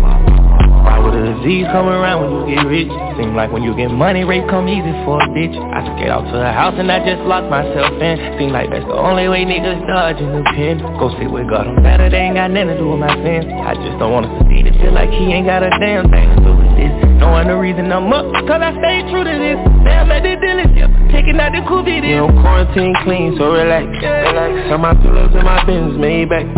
Why 0.84 0.98
would 0.98 1.14
a 1.14 1.36
disease 1.36 1.66
come 1.72 1.88
around 1.88 2.24
when 2.24 2.30
you 2.48 2.56
get 2.56 2.66
rich? 2.66 2.92
Seem 3.16 3.36
like 3.36 3.52
when 3.52 3.62
you 3.62 3.76
get 3.76 3.90
money, 3.90 4.24
rape 4.24 4.48
come 4.48 4.68
easy 4.68 4.92
for 5.04 5.20
a 5.20 5.26
bitch. 5.30 5.52
I 5.52 5.84
took 5.84 5.98
it 6.00 6.08
out 6.08 6.24
to 6.24 6.36
the 6.36 6.52
house 6.52 6.74
and 6.78 6.90
I 6.90 7.04
just 7.04 7.22
locked 7.28 7.48
myself 7.48 7.92
in. 8.00 8.16
Seem 8.38 8.50
like 8.50 8.70
that's 8.70 8.86
the 8.86 8.96
only 8.96 9.28
way 9.28 9.44
niggas 9.44 9.86
dodging 9.86 10.32
the 10.32 10.42
pin 10.56 10.78
Go 10.98 11.12
sit 11.18 11.30
with 11.30 11.48
God, 11.48 11.68
I'm 11.68 11.82
better, 11.82 12.08
they 12.08 12.28
ain't 12.28 12.36
got 12.36 12.50
nothing 12.50 12.74
to 12.74 12.78
do 12.78 12.90
with 12.90 13.00
my 13.00 13.12
sins. 13.22 13.46
I 13.48 13.74
just 13.76 13.96
don't 14.00 14.12
want 14.12 14.26
to 14.26 14.32
see 14.48 14.64
it 14.64 14.70
feel 14.80 14.92
like 14.92 15.10
he 15.10 15.28
ain't 15.30 15.46
got 15.46 15.62
a 15.62 15.70
damn 15.78 16.08
thing 16.10 16.28
to 16.34 16.40
do 16.40 16.52
with 16.56 16.72
this. 16.74 16.92
Knowing 17.20 17.48
the 17.48 17.56
reason 17.56 17.92
I'm 17.92 18.08
up, 18.12 18.24
cause 18.48 18.60
I 18.64 18.72
stay 18.80 19.04
true 19.12 19.24
to 19.24 19.34
this. 19.36 19.60
Damn, 19.84 20.08
at 20.08 20.24
the 20.24 20.40
dealership, 20.40 20.88
taking 21.12 21.36
out 21.36 21.52
the 21.52 21.60
coupe 21.68 21.86
it 21.86 22.04
You 22.04 22.24
know, 22.24 22.32
quarantine 22.40 22.96
clean, 23.04 23.36
so 23.36 23.52
relax, 23.52 23.86
relax. 24.00 24.52
Got 24.72 24.80
my 24.80 24.94
pillows 24.96 25.32
and 25.36 25.44
my 25.44 25.60
bins 25.68 26.00
made 26.00 26.32
back 26.32 26.48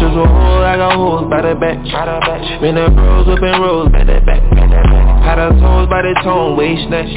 Choose 0.00 0.16
a 0.16 0.24
hole, 0.24 0.64
I 0.64 0.80
got 0.80 0.96
holes 0.96 1.28
by 1.28 1.44
the 1.44 1.52
back. 1.60 1.76
Spin 1.84 2.72
the 2.74 2.88
bros 2.88 3.28
up 3.28 3.36
in 3.36 3.52
rows, 3.60 3.92
back 3.92 4.06
that 4.08 4.24
back. 4.24 4.40
Had 5.20 5.36
her 5.36 5.52
toes 5.60 5.92
by 5.92 6.00
the 6.00 6.16
tone, 6.24 6.56
waist 6.56 6.88
snatch 6.88 7.12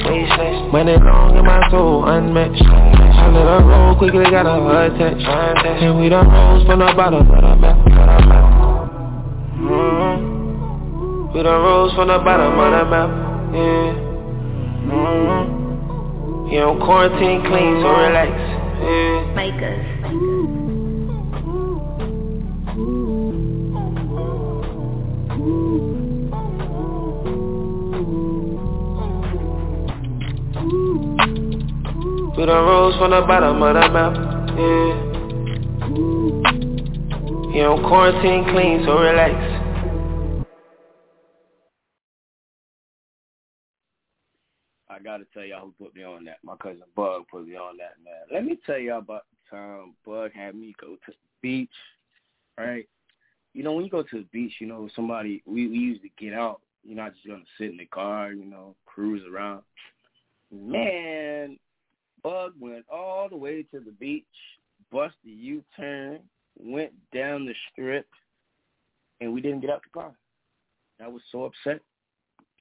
Money 0.67 0.99
long 0.99 1.31
in 1.39 1.45
my 1.47 1.63
soul, 1.71 2.03
unmatched. 2.03 2.59
I 2.59 3.31
let 3.31 3.47
her 3.47 3.63
roll 3.63 3.95
quickly, 3.95 4.27
got 4.27 4.45
a 4.45 4.59
heart 4.59 4.99
touch 4.99 5.15
And 5.15 5.97
we 5.97 6.09
done 6.09 6.27
rose 6.27 6.65
from 6.67 6.79
the 6.79 6.91
bottom 6.91 7.23
of 7.23 7.39
the 7.39 7.55
map 7.55 7.77
mm-hmm. 9.63 11.31
We 11.31 11.39
done 11.41 11.61
rose 11.63 11.95
from 11.95 12.09
the 12.09 12.19
bottom 12.19 12.59
of 12.59 12.67
the 12.67 12.83
map, 12.83 13.09
yeah. 13.55 13.95
Mm-hmm. 14.91 16.51
You 16.51 16.59
know, 16.59 16.75
quarantine 16.83 17.47
clean, 17.47 17.79
so 17.79 17.95
relax, 17.95 18.35
yeah. 18.83 19.31
Makers 19.39 20.62
We 32.43 32.47
done 32.47 32.65
rose 32.65 32.93
from 32.97 33.11
the 33.11 33.21
bottom 33.21 33.63
of 33.63 33.73
the 33.73 33.87
map, 33.89 34.15
yeah 34.59 34.93
You 37.55 37.61
know, 37.63 37.79
quarantine 37.87 38.43
clean, 38.51 38.83
so 38.85 38.99
relax 38.99 39.33
I 44.89 44.99
gotta 45.01 45.23
tell 45.33 45.45
y'all 45.45 45.61
who 45.61 45.85
put 45.85 45.95
me 45.95 46.03
on 46.03 46.25
that. 46.25 46.39
My 46.43 46.57
cousin 46.57 46.83
Bug 46.97 47.27
put 47.31 47.47
me 47.47 47.55
on 47.55 47.77
that, 47.77 47.93
man. 48.03 48.13
Let 48.29 48.43
me 48.43 48.59
tell 48.65 48.77
y'all 48.77 48.99
about 48.99 49.23
the 49.29 49.55
time 49.55 49.93
Bug 50.05 50.31
had 50.33 50.53
me 50.53 50.75
go 50.81 50.95
to 50.95 50.99
the 51.07 51.13
beach, 51.41 51.69
right? 52.57 52.89
You 53.53 53.63
know, 53.63 53.71
when 53.71 53.85
you 53.85 53.89
go 53.89 54.03
to 54.03 54.17
the 54.17 54.27
beach, 54.33 54.55
you 54.59 54.67
know, 54.67 54.89
somebody, 54.97 55.41
we, 55.45 55.69
we 55.69 55.77
usually 55.77 56.11
get 56.19 56.33
out. 56.33 56.59
You're 56.83 56.97
not 56.97 57.13
just 57.13 57.25
going 57.25 57.39
to 57.39 57.47
sit 57.57 57.71
in 57.71 57.77
the 57.77 57.85
car, 57.85 58.33
you 58.33 58.43
know, 58.43 58.75
cruise 58.85 59.23
around. 59.31 59.61
Mm-hmm. 60.53 60.71
Man, 60.73 61.57
Bug 62.23 62.53
went 62.59 62.85
all 62.91 63.27
the 63.29 63.35
way 63.35 63.63
to 63.63 63.79
the 63.79 63.91
beach, 63.91 64.23
busted 64.91 65.17
a 65.25 65.29
U-turn, 65.29 66.19
went 66.57 66.93
down 67.13 67.45
the 67.45 67.53
strip, 67.71 68.07
and 69.19 69.33
we 69.33 69.41
didn't 69.41 69.61
get 69.61 69.69
out 69.69 69.81
the 69.83 69.99
car. 69.99 70.13
I 71.03 71.07
was 71.07 71.21
so 71.31 71.43
upset. 71.43 71.81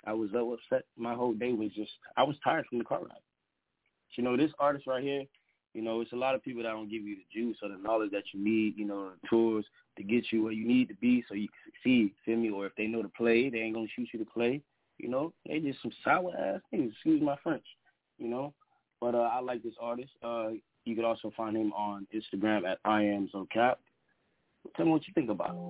I 0.04 0.12
was 0.12 0.30
so 0.32 0.52
upset. 0.52 0.84
My 0.96 1.14
whole 1.14 1.34
day 1.34 1.52
was 1.52 1.70
just 1.72 1.92
I 2.16 2.24
was 2.24 2.36
tired 2.42 2.66
from 2.68 2.78
the 2.78 2.84
car 2.84 3.00
ride. 3.00 3.20
You 4.16 4.24
know, 4.24 4.36
this 4.36 4.50
artist 4.58 4.86
right 4.86 5.02
here, 5.02 5.24
you 5.74 5.80
know, 5.80 6.00
it's 6.00 6.12
a 6.12 6.16
lot 6.16 6.34
of 6.34 6.42
people 6.42 6.62
that 6.62 6.70
don't 6.70 6.90
give 6.90 7.02
you 7.02 7.16
the 7.16 7.24
juice 7.32 7.56
or 7.62 7.68
the 7.68 7.78
knowledge 7.78 8.10
that 8.10 8.24
you 8.34 8.44
need, 8.44 8.76
you 8.76 8.84
know, 8.84 9.10
the 9.10 9.28
tools 9.28 9.64
to 9.96 10.02
get 10.02 10.24
you 10.30 10.42
where 10.42 10.52
you 10.52 10.66
need 10.66 10.88
to 10.88 10.94
be 10.96 11.24
so 11.28 11.34
you 11.34 11.48
can 11.48 11.72
succeed, 11.72 12.12
feel 12.24 12.36
me? 12.36 12.50
Or 12.50 12.66
if 12.66 12.74
they 12.76 12.86
know 12.86 13.02
to 13.02 13.08
play, 13.08 13.48
they 13.48 13.58
ain't 13.58 13.74
gonna 13.74 13.86
shoot 13.94 14.08
you 14.12 14.18
to 14.18 14.30
play. 14.30 14.60
You 14.98 15.08
know, 15.08 15.32
they 15.46 15.60
just 15.60 15.80
some 15.80 15.92
sour 16.04 16.32
ass 16.36 16.60
niggas, 16.74 16.92
excuse 16.92 17.22
my 17.22 17.36
French, 17.42 17.64
you 18.18 18.28
know. 18.28 18.52
But 19.02 19.16
uh 19.16 19.26
I 19.34 19.42
like 19.42 19.66
this 19.66 19.74
artist. 19.82 20.14
Uh 20.22 20.54
you 20.86 20.94
could 20.94 21.04
also 21.04 21.34
find 21.36 21.56
him 21.56 21.72
on 21.74 22.06
Instagram 22.14 22.62
at 22.62 22.78
I 22.84 23.02
am 23.02 23.28
Zocap. 23.34 23.82
Tell 24.76 24.86
me 24.86 24.92
what 24.92 25.02
you 25.10 25.12
think 25.12 25.28
about 25.28 25.58
him. 25.58 25.66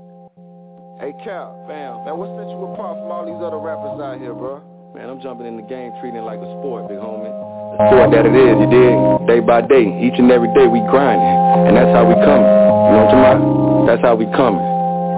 Hey 1.00 1.16
Cap, 1.24 1.48
fam, 1.64 2.04
man, 2.04 2.12
what 2.20 2.28
set 2.36 2.44
you 2.52 2.60
apart 2.60 3.00
from 3.00 3.08
all 3.08 3.24
these 3.24 3.40
other 3.40 3.56
rappers 3.56 3.96
out 4.04 4.20
here, 4.20 4.36
bro? 4.36 4.60
Man, 4.92 5.08
I'm 5.08 5.24
jumping 5.24 5.48
in 5.48 5.56
the 5.56 5.64
game, 5.64 5.96
treating 6.04 6.20
it 6.20 6.28
like 6.28 6.44
a 6.44 6.50
sport, 6.60 6.92
big 6.92 7.00
homie. 7.00 7.32
The 7.32 7.88
sport 7.88 8.12
that 8.12 8.28
it 8.28 8.36
is, 8.36 8.52
you 8.60 8.68
dig? 8.68 8.92
Day 9.24 9.40
by 9.40 9.64
day, 9.64 9.88
each 10.04 10.20
and 10.20 10.28
every 10.28 10.52
day 10.52 10.68
we 10.68 10.84
grinding, 10.92 11.72
and 11.72 11.72
that's 11.72 11.88
how 11.96 12.04
we 12.04 12.12
coming. 12.20 12.44
You 12.44 12.92
know 12.92 13.08
what 13.08 13.16
I'm 13.16 13.40
talking? 13.40 13.88
That's 13.88 14.04
how 14.04 14.12
we 14.12 14.28
coming. 14.36 14.60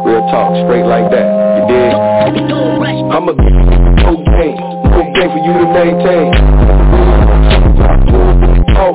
Real 0.06 0.22
talk, 0.30 0.54
straight 0.70 0.86
like 0.86 1.10
that, 1.10 1.26
you 1.58 1.62
dig? 1.66 1.90
I'm 3.10 3.26
a 3.26 3.34
no 3.34 4.14
game, 4.38 4.54
no 4.86 5.02
game 5.02 5.30
for 5.34 5.40
you 5.42 5.52
to 5.58 5.66
maintain. 5.74 6.63
Oh, 8.84 8.92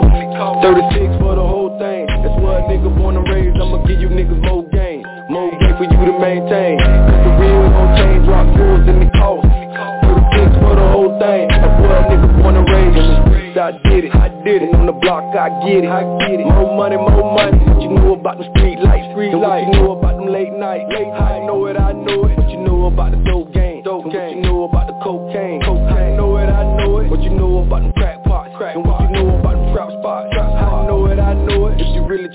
36 0.62 1.18
for 1.18 1.34
the 1.34 1.42
whole 1.42 1.74
thing. 1.82 2.06
That's 2.22 2.38
what 2.38 2.62
a 2.62 2.70
nigga 2.70 2.94
born 2.94 3.18
and 3.18 3.26
raised. 3.26 3.58
I'ma 3.58 3.82
give 3.90 3.98
you 3.98 4.06
niggas 4.14 4.38
more 4.46 4.62
game. 4.70 5.02
More 5.34 5.50
game 5.50 5.74
for 5.82 5.90
you 5.90 5.98
to 6.06 6.14
maintain. 6.14 6.78
Cause 6.78 7.26
the 7.26 7.32
real 7.42 7.66
gon' 7.74 7.98
change, 7.98 8.22
drop 8.30 8.46
fools 8.54 8.86
in 8.86 9.02
the 9.02 9.10
cost. 9.18 9.50
36 9.50 10.62
for 10.62 10.78
the 10.78 10.88
whole 10.94 11.18
thing. 11.18 11.50
That's 11.50 11.74
what 11.82 12.06
nigga 12.06 12.30
born 12.38 12.62
and 12.62 12.70
raised. 12.70 13.02
The 13.02 13.18
streets, 13.34 13.58
I 13.58 13.74
did 13.90 14.06
it. 14.06 14.14
I 14.14 14.30
did 14.46 14.62
it. 14.62 14.78
On 14.78 14.86
the 14.86 14.94
block, 14.94 15.26
I 15.34 15.50
get 15.66 15.82
it. 15.82 15.90
I 15.90 16.06
get 16.22 16.38
it. 16.38 16.46
More 16.46 16.70
money, 16.78 16.94
more 16.94 17.34
money. 17.34 17.58
What 17.58 17.82
you 17.82 17.90
know 17.90 18.14
about 18.14 18.38
the 18.38 18.46
street 18.54 18.78
life? 18.86 19.02
Street 19.18 19.34
life. 19.34 19.66
What 19.66 19.74
you 19.74 19.82
know 19.82 19.98
about 19.98 20.22
them 20.22 20.30
late 20.30 20.54
night? 20.54 20.86
Late 20.94 21.10
night. 21.10 21.42
I 21.42 21.50
know 21.50 21.66
it, 21.66 21.82
I 21.82 21.98
know 21.98 22.30
it. 22.30 22.38
What 22.38 22.46
you 22.54 22.62
know 22.62 22.94
about 22.94 23.10
the 23.10 23.18
dope 23.26 23.50
game? 23.58 23.79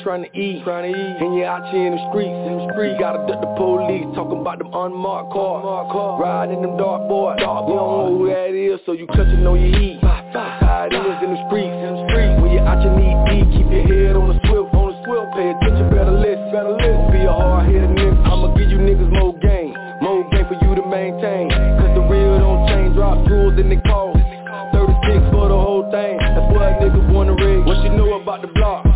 Trying 0.04 0.22
to 0.22 0.30
eat, 0.36 0.62
trying 0.68 0.84
to 0.84 0.92
eat, 0.92 1.16
and 1.16 1.32
you 1.32 1.48
out 1.48 1.64
here 1.72 1.88
in 1.88 1.96
the 1.96 2.02
streets, 2.12 2.36
in 2.44 2.60
the 2.60 2.64
streets, 2.76 3.00
gotta 3.00 3.24
duck 3.24 3.40
the 3.40 3.48
police. 3.56 4.04
Talking 4.12 4.44
about 4.44 4.60
them 4.60 4.68
unmarked 4.68 5.32
cars, 5.32 5.64
unmarked 5.64 5.90
cars. 5.96 6.20
riding 6.20 6.60
them 6.60 6.76
dark 6.76 7.08
boys. 7.08 7.40
Dark 7.40 7.64
you 7.64 7.74
don't 7.74 7.88
know 7.88 8.12
who 8.12 8.28
that 8.28 8.52
is, 8.52 8.76
so 8.84 8.92
you 8.92 9.08
clutching 9.08 9.40
on 9.48 9.56
your 9.56 9.72
heat. 9.80 9.98
That's 10.04 10.60
how 10.60 10.92
it 10.92 10.92
is 10.92 11.18
in 11.24 11.32
the 11.32 11.40
streets, 11.48 11.72
in 11.72 11.90
the 11.96 12.00
streets. 12.12 12.36
When 12.36 12.52
you 12.52 12.60
out 12.60 12.84
your 12.84 12.92
knee 13.00 13.16
deep, 13.32 13.48
keep 13.56 13.68
your 13.72 13.84
head 13.88 14.14
on 14.20 14.28
the 14.28 14.36
swivel, 14.44 14.68
on 14.76 14.92
the 14.92 14.96
swivel. 15.08 15.26
Pay 15.32 15.48
attention, 15.56 15.88
better 15.88 16.12
listen, 16.12 16.52
better 16.52 16.76
listen. 16.76 17.00
Don't 17.00 17.08
be 17.08 17.24
a 17.24 17.32
hard 17.32 17.64
headed 17.64 17.96
nigga. 17.96 18.28
I'ma 18.28 18.52
give 18.60 18.68
you 18.68 18.80
niggas 18.84 19.08
more 19.08 19.32
game, 19.40 19.72
more 20.04 20.20
game 20.28 20.46
for 20.52 20.60
you 20.60 20.76
to 20.76 20.84
maintain. 20.84 21.48
Cause 21.80 21.92
the 21.96 22.04
real 22.12 22.44
don't 22.44 22.68
change, 22.68 22.92
drop 22.92 23.24
jewels 23.24 23.56
in 23.56 23.72
the 23.72 23.80
cost. 23.88 24.20
36 24.76 25.32
for 25.32 25.48
the 25.48 25.56
whole 25.56 25.88
thing. 25.88 26.20
That's 26.20 26.44
what 26.52 26.76
niggas 26.76 27.08
wanna 27.08 27.40
rig. 27.40 27.64
What 27.64 27.80
you 27.80 27.96
know 27.96 28.20
about 28.20 28.44
the 28.44 28.52
block? 28.52 28.93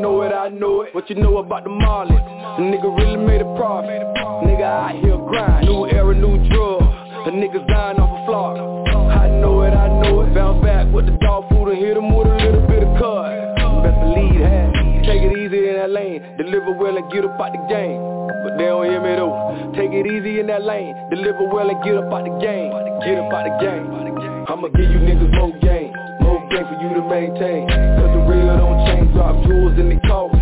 Know 0.00 0.22
it, 0.22 0.32
I 0.32 0.48
know 0.48 0.82
it. 0.82 0.94
What 0.94 1.10
you 1.10 1.16
know 1.16 1.38
about 1.38 1.64
the 1.64 1.70
Marley? 1.70 2.14
The 2.14 2.62
nigga 2.62 2.88
really 2.96 3.16
made 3.16 3.40
a 3.40 3.50
profit. 3.58 4.02
Nigga 4.46 4.62
out 4.62 4.94
here 4.94 5.18
grind. 5.18 5.66
New 5.66 5.86
era, 5.86 6.14
new 6.14 6.38
drug. 6.48 6.82
The 7.26 7.32
niggas 7.34 7.66
dying 7.66 7.98
off 7.98 8.14
a 8.14 8.26
flock. 8.26 8.56
I 9.10 9.28
know 9.42 9.62
it, 9.62 9.74
I 9.74 9.88
know 10.02 10.22
it. 10.22 10.34
Bounce 10.34 10.62
back 10.62 10.86
with 10.92 11.06
the 11.06 11.16
dog 11.18 11.48
food 11.50 11.68
and 11.74 11.78
hit 11.78 11.96
him 11.96 12.14
with 12.14 12.28
a 12.28 12.36
little 12.38 12.66
bit 12.66 12.82
of 12.82 12.94
cut. 12.98 13.58
Best 13.82 13.98
believe 14.00 14.38
that. 14.40 14.70
Take 15.04 15.22
it 15.22 15.34
easy 15.36 15.68
in 15.68 15.74
that 15.76 15.90
lane, 15.90 16.20
deliver 16.36 16.72
well 16.76 16.96
and 16.96 17.10
get 17.10 17.24
up 17.24 17.40
out 17.40 17.52
the 17.52 17.60
game. 17.66 17.98
But 18.44 18.58
they 18.58 18.68
don't 18.68 18.84
hear 18.84 19.00
me 19.00 19.16
though. 19.16 19.72
Take 19.74 19.90
it 19.90 20.06
easy 20.06 20.38
in 20.40 20.46
that 20.48 20.62
lane, 20.62 20.94
deliver 21.10 21.48
well 21.48 21.68
and 21.68 21.80
get 21.82 21.96
up 21.96 22.12
out 22.12 22.24
the 22.24 22.34
game. 22.44 22.70
Get 23.02 23.16
up 23.18 23.32
out 23.32 23.44
the 23.48 23.54
game. 23.56 23.88
I'ma 24.48 24.68
give 24.68 24.90
you 24.90 25.00
niggas 25.00 25.32
more 25.32 25.52
game, 25.60 25.92
more 26.20 26.40
game 26.50 26.66
for 26.68 26.76
you 26.80 26.90
to 26.92 27.02
maintain. 27.08 28.07
Real 28.28 28.60
don't 28.60 28.84
change, 28.84 29.08
drop 29.16 29.34
jewels 29.48 29.78
in 29.80 29.88
the 29.88 29.98
cost. 30.04 30.36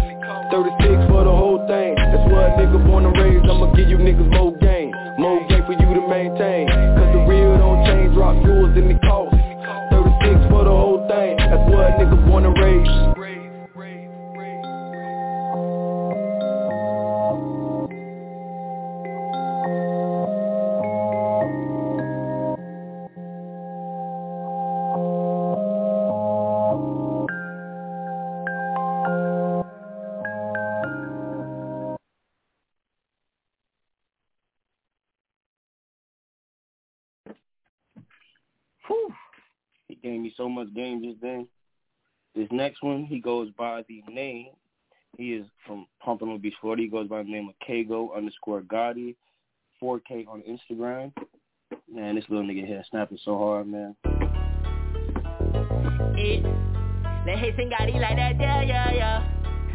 36 0.50 1.06
for 1.06 1.22
the 1.22 1.30
whole 1.30 1.62
thing. 1.70 1.94
That's 1.94 2.26
what 2.26 2.50
a 2.50 2.58
nigga 2.58 2.82
born 2.82 3.06
and 3.06 3.14
raised. 3.14 3.46
I'ma 3.46 3.70
give 3.78 3.88
you 3.88 3.98
niggas 3.98 4.26
more 4.34 4.50
game, 4.58 4.90
more 5.18 5.38
game 5.46 5.62
for 5.66 5.72
you 5.72 5.94
to 5.94 6.04
maintain. 6.10 6.66
Cause 6.66 7.10
the 7.14 7.22
real 7.30 7.54
don't 7.58 7.86
change, 7.86 8.14
drop 8.14 8.34
jewels 8.42 8.76
in 8.76 8.90
the 8.90 8.98
cost. 9.06 9.38
36 9.94 10.50
for 10.50 10.64
the 10.66 10.74
whole 10.74 11.06
thing. 11.06 11.38
That's 11.38 11.62
what 11.70 11.86
a 11.86 11.92
nigga 11.94 12.18
born 12.26 12.46
and 12.46 12.58
raised. 12.58 13.15
Much 40.56 40.74
game 40.74 41.02
just 41.02 41.20
then. 41.20 41.46
This 42.34 42.48
next 42.50 42.82
one, 42.82 43.04
he 43.04 43.20
goes 43.20 43.50
by 43.56 43.82
the 43.88 44.02
name. 44.10 44.48
He 45.16 45.34
is 45.34 45.46
from 45.66 45.86
Pompano 46.00 46.36
Beach, 46.36 46.54
Florida. 46.60 46.82
He 46.82 46.88
goes 46.88 47.08
by 47.08 47.22
the 47.22 47.30
name 47.30 47.48
of 47.48 47.54
Kago 47.66 48.14
underscore 48.14 48.60
Gotti, 48.60 49.14
4K 49.82 50.26
on 50.28 50.42
Instagram. 50.42 51.12
Man, 51.90 52.14
this 52.14 52.24
little 52.28 52.44
nigga 52.44 52.66
here 52.66 52.84
snapping 52.90 53.18
so 53.24 53.38
hard, 53.38 53.66
man. 53.66 53.96
it. 56.16 56.42
Let 57.26 57.38
hate 57.38 57.56
sing 57.56 57.70
got 57.70 57.92
like 57.92 58.16
that, 58.16 58.38
yeah, 58.38 58.62
yeah, 58.62 58.92
yeah. 58.92 59.26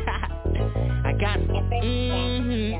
I 1.05 1.13
got 1.13 1.39
mm-hmm. 1.39 2.73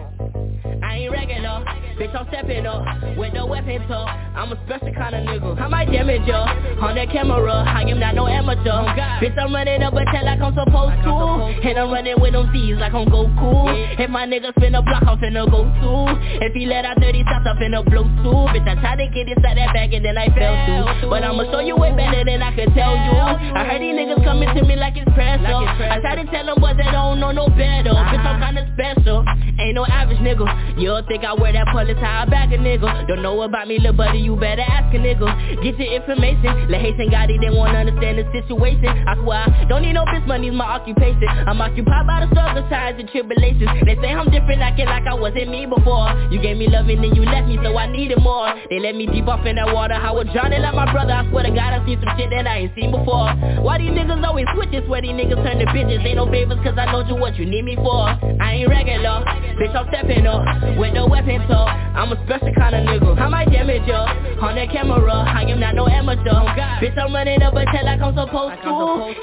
I 0.84 0.98
ain't 0.98 1.12
regular, 1.12 1.64
bitch 2.02 2.18
I'm 2.18 2.26
stepping 2.34 2.66
up 2.66 2.82
with 3.16 3.34
no 3.34 3.46
weapon 3.46 3.86
talk. 3.88 4.10
I'm 4.34 4.52
a 4.52 4.58
special 4.66 4.90
kind 4.98 5.14
of 5.14 5.22
nigga. 5.22 5.54
I 5.62 5.68
might 5.68 5.92
damage 5.92 6.26
ya 6.26 6.50
on 6.82 6.96
that 6.98 7.14
camera. 7.14 7.62
I 7.62 7.86
am 7.86 8.00
not 8.00 8.16
no 8.16 8.26
amateur. 8.26 8.90
Bitch 9.22 9.38
I'm 9.38 9.54
running 9.54 9.84
up 9.84 9.94
a 9.94 10.02
tail 10.10 10.26
like 10.26 10.42
I'm 10.42 10.56
supposed 10.58 10.98
to, 11.06 11.14
and 11.62 11.78
I'm 11.78 11.94
running 11.94 12.18
with 12.18 12.34
them 12.34 12.50
Z's 12.50 12.82
like 12.82 12.94
I'm 12.94 13.06
Goku. 13.06 13.70
If 14.02 14.10
my 14.10 14.26
nigga 14.26 14.50
spin 14.58 14.74
a 14.74 14.82
block, 14.82 15.06
I'm 15.06 15.22
finna 15.22 15.46
go 15.46 15.62
too. 15.78 16.42
If 16.42 16.54
he 16.58 16.66
let 16.66 16.86
out 16.86 16.98
30 16.98 17.22
shots, 17.22 17.46
I'm 17.46 17.58
finna 17.62 17.86
blow 17.86 18.10
too. 18.26 18.50
Bitch 18.50 18.66
I 18.66 18.74
tried 18.82 18.98
to 18.98 19.06
get 19.14 19.30
inside 19.30 19.62
that 19.62 19.70
bag 19.78 19.94
and 19.94 20.04
then 20.04 20.18
I 20.18 20.26
fell 20.34 20.58
through. 20.66 21.10
But 21.14 21.22
I'ma 21.22 21.46
show 21.54 21.62
you 21.62 21.78
way 21.78 21.94
better 21.94 22.26
than 22.26 22.42
I 22.42 22.50
could 22.56 22.74
tell 22.74 22.98
you. 22.98 23.22
I 23.54 23.62
heard 23.62 23.82
these 23.82 23.94
niggas 23.94 24.26
coming 24.26 24.50
to 24.50 24.62
me 24.66 24.74
like 24.76 24.98
it's 24.98 25.12
pressure. 25.14 25.46
I 25.46 26.02
try 26.02 26.18
to 26.18 26.26
tell 26.34 26.50
them 26.50 26.58
boys 26.58 26.78
they 26.82 26.90
don't 26.90 27.20
know 27.20 27.30
no 27.30 27.46
better. 27.54 27.94
Bitch 27.94 28.26
I'm 28.26 28.42
kinda 28.42 28.66
special. 28.74 29.22
Ain't 29.62 29.76
no 29.76 29.86
average 29.86 30.18
nigga. 30.18 30.50
You 30.82 30.98
don't 30.98 31.08
think 31.08 31.24
I 31.24 31.34
wear 31.34 31.54
that 31.54 31.68
police 31.92 32.04
how 32.04 32.24
I 32.24 32.26
back 32.26 32.52
a 32.52 32.58
nigga. 32.58 33.08
Don't 33.08 33.22
know 33.22 33.42
about 33.42 33.68
me, 33.68 33.78
little 33.78 33.94
buddy, 33.94 34.20
you 34.20 34.36
better 34.36 34.62
ask 34.62 34.94
a 34.96 35.00
nigga. 35.00 35.28
Get 35.64 35.78
your 35.78 35.94
information. 35.94 36.70
Let 36.70 36.82
Haitian 36.82 37.10
Gotti, 37.10 37.40
they 37.40 37.50
won't 37.50 37.76
understand 37.76 38.20
the 38.20 38.26
situation. 38.32 38.88
I 38.88 39.16
swear, 39.16 39.44
I 39.48 39.66
don't 39.66 39.82
need 39.82 39.94
no 39.94 40.06
bitch, 40.06 40.26
money's 40.28 40.54
my 40.54 40.66
occupation. 40.66 41.28
I'm 41.28 41.60
occupied 41.62 42.08
by 42.08 42.26
the 42.26 42.28
struggle, 42.32 42.68
sides, 42.70 43.00
and 43.00 43.10
tribulations. 43.10 43.70
They 43.86 43.96
say 43.96 44.12
I'm 44.14 44.30
different, 44.32 44.62
acting 44.62 44.88
like 44.88 45.08
I 45.08 45.14
wasn't 45.14 45.50
me 45.50 45.66
before. 45.66 46.10
You 46.32 46.42
gave 46.42 46.58
me 46.58 46.68
love 46.68 46.88
and 46.88 47.04
then 47.04 47.16
you 47.16 47.24
left 47.26 47.48
me, 47.48 47.58
so 47.62 47.78
I 47.78 47.88
needed 47.92 48.20
more. 48.22 48.54
They 48.70 48.80
let 48.80 48.96
me 48.96 49.08
deep 49.08 49.28
off 49.28 49.46
in 49.46 49.56
that 49.56 49.74
water, 49.74 49.96
I 49.96 50.12
was 50.12 50.28
drowning 50.34 50.62
like 50.62 50.76
my 50.76 50.92
brother. 50.92 51.14
I 51.14 51.28
swear 51.30 51.44
to 51.44 51.52
God, 51.52 51.74
I 51.74 51.86
seen 51.86 52.00
some 52.04 52.14
shit 52.18 52.30
that 52.32 52.48
I 52.48 52.68
ain't 52.68 52.76
seen 52.76 52.92
before. 52.92 53.32
Why 53.62 53.78
these 53.78 53.92
niggas 53.92 54.24
always 54.26 54.46
switches? 54.56 54.88
Where 54.88 55.02
these 55.02 55.16
niggas 55.16 55.42
turn 55.44 55.60
to 55.60 55.66
bitches? 55.72 56.04
Ain't 56.06 56.16
no 56.16 56.30
favors, 56.30 56.60
cause 56.64 56.78
I 56.78 56.92
know 56.92 57.06
you 57.08 57.16
what 57.16 57.36
you 57.38 57.46
need 57.46 57.66
me 57.66 57.76
for. 57.76 58.08
I 58.08 58.64
ain't 58.64 58.70
regular, 58.70 59.24
bitch, 59.60 59.76
I'm 59.76 59.88
stepping 59.90 60.28
up 60.28 60.42
with 60.78 60.94
no 60.94 61.08
weapon 61.08 61.42
talk. 61.48 61.71
I'm 61.96 62.12
a 62.12 62.18
special 62.26 62.54
kind 62.56 62.76
of 62.76 62.84
nigga. 62.88 63.20
I 63.20 63.28
might 63.28 63.52
damage 63.52 63.88
ya 63.88 64.08
on 64.42 64.56
that 64.56 64.72
camera. 64.72 65.28
I 65.28 65.44
am 65.50 65.60
not 65.60 65.76
no 65.76 65.88
amateur. 65.88 66.32
Oh, 66.32 66.48
Bitch, 66.82 66.98
I'm 66.98 67.14
running 67.14 67.42
up 67.44 67.54
a 67.54 67.66
tail 67.70 67.86
like 67.86 68.02
I'm 68.02 68.16
supposed 68.16 68.58
to, 68.64 68.74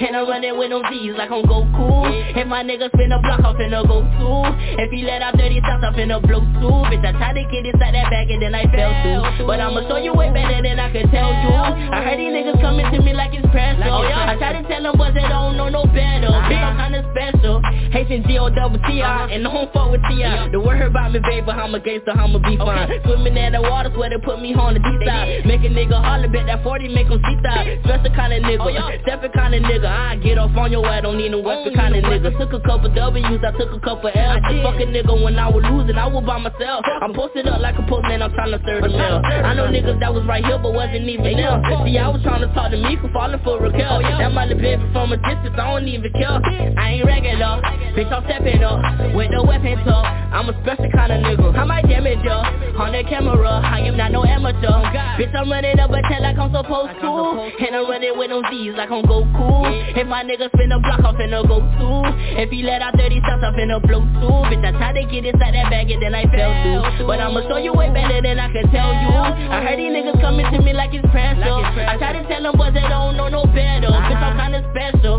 and 0.06 0.16
I'm 0.16 0.28
running 0.28 0.56
with 0.56 0.70
them 0.70 0.82
Z's 0.90 1.16
like 1.16 1.30
I'm 1.30 1.42
Goku. 1.42 2.06
If 2.36 2.46
my 2.46 2.62
nigga 2.62 2.86
spin 2.94 3.10
a 3.12 3.18
block, 3.18 3.40
I'm 3.42 3.56
finna 3.56 3.82
go 3.82 4.04
too. 4.20 4.42
If 4.78 4.90
he 4.92 5.02
let 5.02 5.22
out 5.22 5.34
30 5.36 5.60
shots, 5.60 5.82
I'm 5.82 5.94
finna 5.94 6.22
blow 6.22 6.40
too. 6.62 6.76
Bitch, 6.92 7.02
I 7.02 7.12
tried 7.16 7.34
to 7.34 7.44
get 7.50 7.66
inside 7.66 7.94
that 7.94 8.10
bag 8.10 8.30
and 8.30 8.42
then 8.42 8.54
I 8.54 8.64
fell 8.70 8.92
through. 9.02 9.46
But 9.46 9.60
I'ma 9.60 9.88
show 9.88 9.96
you 9.96 10.14
way 10.14 10.30
better 10.30 10.62
than 10.62 10.78
I 10.78 10.92
could 10.92 11.10
tell 11.10 11.32
you. 11.34 11.56
I 11.90 12.04
heard 12.04 12.18
these 12.20 12.30
niggas 12.30 12.60
coming 12.60 12.86
to 12.92 12.98
me 13.02 13.12
like 13.12 13.34
it's 13.34 13.48
pressure. 13.50 13.82
I 13.82 14.36
try 14.38 14.60
to 14.60 14.62
tell 14.68 14.82
them 14.82 14.96
boys 14.96 15.14
they 15.14 15.26
don't 15.26 15.56
know 15.56 15.68
no 15.68 15.84
better. 15.90 16.30
Uh-huh. 16.30 16.46
Bitch, 16.46 16.62
I'm 16.62 16.76
kinda 16.78 17.02
special. 17.10 17.58
Haitian 17.90 18.22
G-O-double-T-I, 18.28 19.32
and 19.32 19.46
uh-huh. 19.46 19.56
don't 19.56 19.72
fuck 19.72 19.90
with 19.90 20.02
T.I. 20.08 20.50
The 20.52 20.60
word 20.60 20.82
about 20.82 21.12
me, 21.12 21.20
baby, 21.20 21.50
I'm 21.50 21.74
a 21.74 21.80
gangster, 21.80 22.12
I'ma 22.38 22.50
be 22.50 22.56
fine. 22.58 23.02
Swimming 23.04 23.36
in 23.36 23.52
the 23.52 23.62
water, 23.62 23.90
swear 23.94 24.10
they 24.10 24.18
put 24.18 24.40
me 24.40 24.54
on 24.54 24.74
the 24.74 24.80
deep 24.80 25.02
side. 25.06 25.46
Make 25.46 25.62
a 25.66 25.70
nigga 25.70 25.98
holler, 25.98 26.28
bet 26.28 26.46
that 26.46 26.62
40 26.62 26.88
make 26.94 27.08
him 27.08 27.20
see 27.24 27.38
side. 27.42 27.80
Special 27.84 28.14
kind 28.14 28.32
of 28.32 28.42
nigga, 28.42 29.02
stepping 29.02 29.32
kind 29.32 29.54
of 29.54 29.62
nigga. 29.62 29.86
I 29.88 30.16
get 30.16 30.38
off 30.38 30.54
on 30.56 30.70
your 30.72 30.86
ass, 30.86 31.02
don't 31.02 31.18
need 31.18 31.30
no 31.30 31.40
weapon 31.40 31.74
kind 31.74 31.94
of 31.96 32.04
nigga. 32.04 32.30
Took 32.38 32.52
a 32.52 32.60
couple 32.60 32.92
W's, 32.94 33.42
I 33.42 33.50
took 33.58 33.72
a 33.74 33.80
couple 33.80 34.10
L's. 34.14 34.42
I 34.44 34.62
fuck 34.62 34.78
a 34.78 34.86
nigga 34.86 35.12
when 35.22 35.38
I 35.38 35.48
was 35.48 35.64
losing, 35.66 35.98
I 35.98 36.06
was 36.06 36.24
by 36.24 36.38
myself. 36.38 36.84
I'm 37.02 37.14
posted 37.14 37.48
up 37.48 37.60
like 37.60 37.78
a 37.78 37.84
postman, 37.88 38.22
I'm 38.22 38.32
trying 38.32 38.52
to 38.52 38.60
serve 38.64 38.82
the 38.82 38.90
mail. 38.90 39.20
I 39.24 39.54
know 39.54 39.66
niggas 39.66 39.98
that 40.00 40.12
was 40.12 40.24
right 40.26 40.44
here, 40.44 40.58
but 40.58 40.72
wasn't 40.72 41.08
even 41.08 41.36
there. 41.36 41.58
See, 41.84 41.98
I 41.98 42.08
was 42.08 42.22
trying 42.22 42.42
to 42.46 42.50
talk 42.54 42.70
to 42.70 42.78
me 42.78 42.96
for 43.00 43.10
falling 43.12 43.40
for 43.42 43.58
Raquel. 43.60 44.02
That 44.02 44.32
might 44.32 44.50
have 44.50 44.58
been 44.60 44.80
from 44.92 45.12
a 45.12 45.16
distance, 45.18 45.56
I 45.58 45.66
don't 45.74 45.88
even 45.88 46.12
care. 46.12 46.38
I 46.78 47.00
ain't 47.00 47.06
regular, 47.06 47.60
bitch, 47.96 48.12
I'm 48.12 48.24
stepping 48.24 48.62
up 48.62 48.78
with 49.14 49.30
no 49.30 49.42
weapon 49.44 49.78
talk. 49.84 50.06
I'm 50.28 50.48
a 50.48 50.54
special 50.62 50.90
kind 50.92 51.12
of 51.12 51.20
nigga. 51.24 51.56
I 51.56 51.64
might 51.64 51.88
damage 51.88 52.24
ya 52.28 52.44
on 52.78 52.92
that 52.92 53.08
camera. 53.08 53.58
I 53.64 53.80
am 53.88 53.96
not 53.96 54.12
no 54.12 54.24
amateur. 54.24 54.68
Bitch, 55.18 55.34
I'm 55.34 55.50
running 55.50 55.80
up 55.80 55.90
a 55.90 56.00
tail 56.06 56.22
like 56.22 56.38
I'm 56.38 56.52
supposed 56.52 56.94
to, 57.00 57.10
and 57.66 57.74
I'm 57.74 57.88
running 57.90 58.14
with 58.16 58.30
them 58.30 58.42
Z's 58.52 58.76
like 58.76 58.90
I'm 58.92 59.02
Goku. 59.02 59.96
If 59.96 60.06
my 60.06 60.22
nigga 60.22 60.46
spin 60.54 60.70
a 60.70 60.78
block, 60.78 61.02
I'm 61.02 61.16
finna 61.16 61.42
go 61.42 61.58
too. 61.80 62.00
If 62.38 62.50
he 62.50 62.62
let 62.62 62.82
out 62.82 62.94
30 62.96 63.18
shots, 63.24 63.42
I'm 63.42 63.54
finna 63.56 63.80
blow 63.82 64.04
too. 64.20 64.36
Bitch, 64.52 64.62
I 64.62 64.70
tried 64.76 64.94
to 65.00 65.02
get 65.10 65.24
inside 65.26 65.54
that 65.56 65.70
bag 65.72 65.90
and 65.90 66.02
then 66.02 66.14
I 66.14 66.24
fell 66.30 66.52
through. 66.62 67.06
But 67.08 67.18
I'ma 67.18 67.42
show 67.48 67.56
you 67.58 67.72
way 67.72 67.90
better 67.90 68.22
than 68.22 68.38
I 68.38 68.52
could 68.52 68.70
tell 68.70 68.92
you. 68.94 69.16
I 69.50 69.64
heard 69.64 69.78
these 69.80 69.90
niggas 69.90 70.20
coming 70.20 70.46
to 70.52 70.58
me 70.62 70.72
like 70.72 70.94
it's 70.94 71.08
pressure. 71.10 71.42
I 71.42 71.96
try 71.98 72.12
to 72.14 72.22
tell 72.28 72.42
them 72.42 72.54
boys 72.54 72.74
they 72.74 72.86
don't 72.86 73.16
know 73.16 73.28
no 73.28 73.42
better. 73.50 73.90
Bitch, 73.90 74.22
I'm 74.22 74.38
kinda 74.38 74.62
special. 74.70 75.18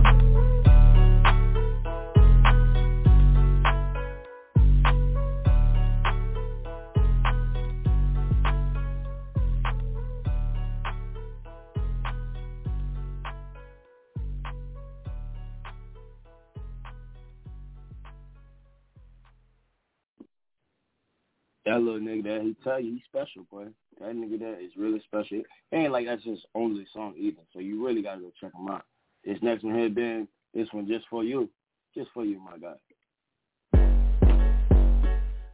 That 21.69 21.83
little 21.83 21.99
nigga 21.99 22.23
that 22.23 22.41
he 22.41 22.55
tell 22.63 22.79
you 22.79 22.93
he's 22.93 23.03
special, 23.05 23.45
boy. 23.51 23.67
That 23.99 24.15
nigga 24.15 24.39
that 24.39 24.59
is 24.59 24.71
really 24.75 24.99
special. 25.05 25.37
It 25.37 25.45
ain't 25.71 25.91
like 25.91 26.07
that's 26.07 26.23
his 26.23 26.43
only 26.55 26.87
song 26.91 27.13
either. 27.15 27.43
So 27.53 27.59
you 27.59 27.85
really 27.85 28.01
gotta 28.01 28.21
go 28.21 28.31
check 28.41 28.49
him 28.59 28.67
out. 28.69 28.85
This 29.23 29.37
next 29.43 29.63
one 29.63 29.75
here, 29.75 29.87
Ben, 29.87 30.27
this 30.51 30.67
one 30.71 30.87
just 30.87 31.05
for 31.11 31.23
you. 31.23 31.47
Just 31.95 32.09
for 32.11 32.25
you, 32.25 32.39
my 32.39 32.57
guy. 32.57 32.73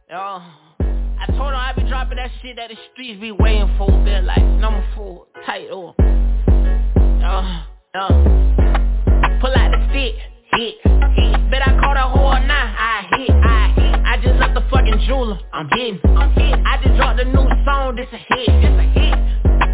Yo, 0.08 0.16
I 0.16 1.26
told 1.36 1.52
him 1.52 1.56
I 1.56 1.74
be 1.76 1.82
dropping 1.86 2.16
that 2.16 2.30
shit 2.40 2.56
that 2.56 2.70
the 2.70 2.76
streets 2.94 3.20
be 3.20 3.32
waiting 3.32 3.74
for. 3.76 3.90
They're 4.06 4.22
like 4.22 4.42
number 4.42 4.82
four, 4.96 5.26
or. 5.70 5.94
Yo, 5.98 5.98
yo. 7.94 8.08
Pull 9.42 9.52
out 9.54 9.70
the 9.70 9.86
stick, 9.90 10.14
hit, 10.54 10.76
hit. 11.14 11.50
Bet 11.50 11.60
I 11.60 11.78
caught 11.78 11.98
a 11.98 12.16
whore 12.16 12.46
now. 12.46 12.74
I 12.78 13.06
hit, 13.18 13.30
I 13.30 13.72
hit. 13.76 13.95
I 14.16 14.18
just 14.18 14.40
left 14.40 14.54
the 14.54 14.64
fucking 14.72 15.04
jeweler. 15.04 15.36
I'm 15.52 15.68
hitting, 15.76 16.00
I'm 16.16 16.32
hitting. 16.32 16.64
I 16.64 16.80
just 16.80 16.96
dropped 16.96 17.20
a 17.20 17.28
new 17.28 17.44
song. 17.68 18.00
This 18.00 18.08
a 18.08 18.16
hit, 18.16 18.48
this 18.64 18.72
a 18.72 18.86
hit. 18.96 19.12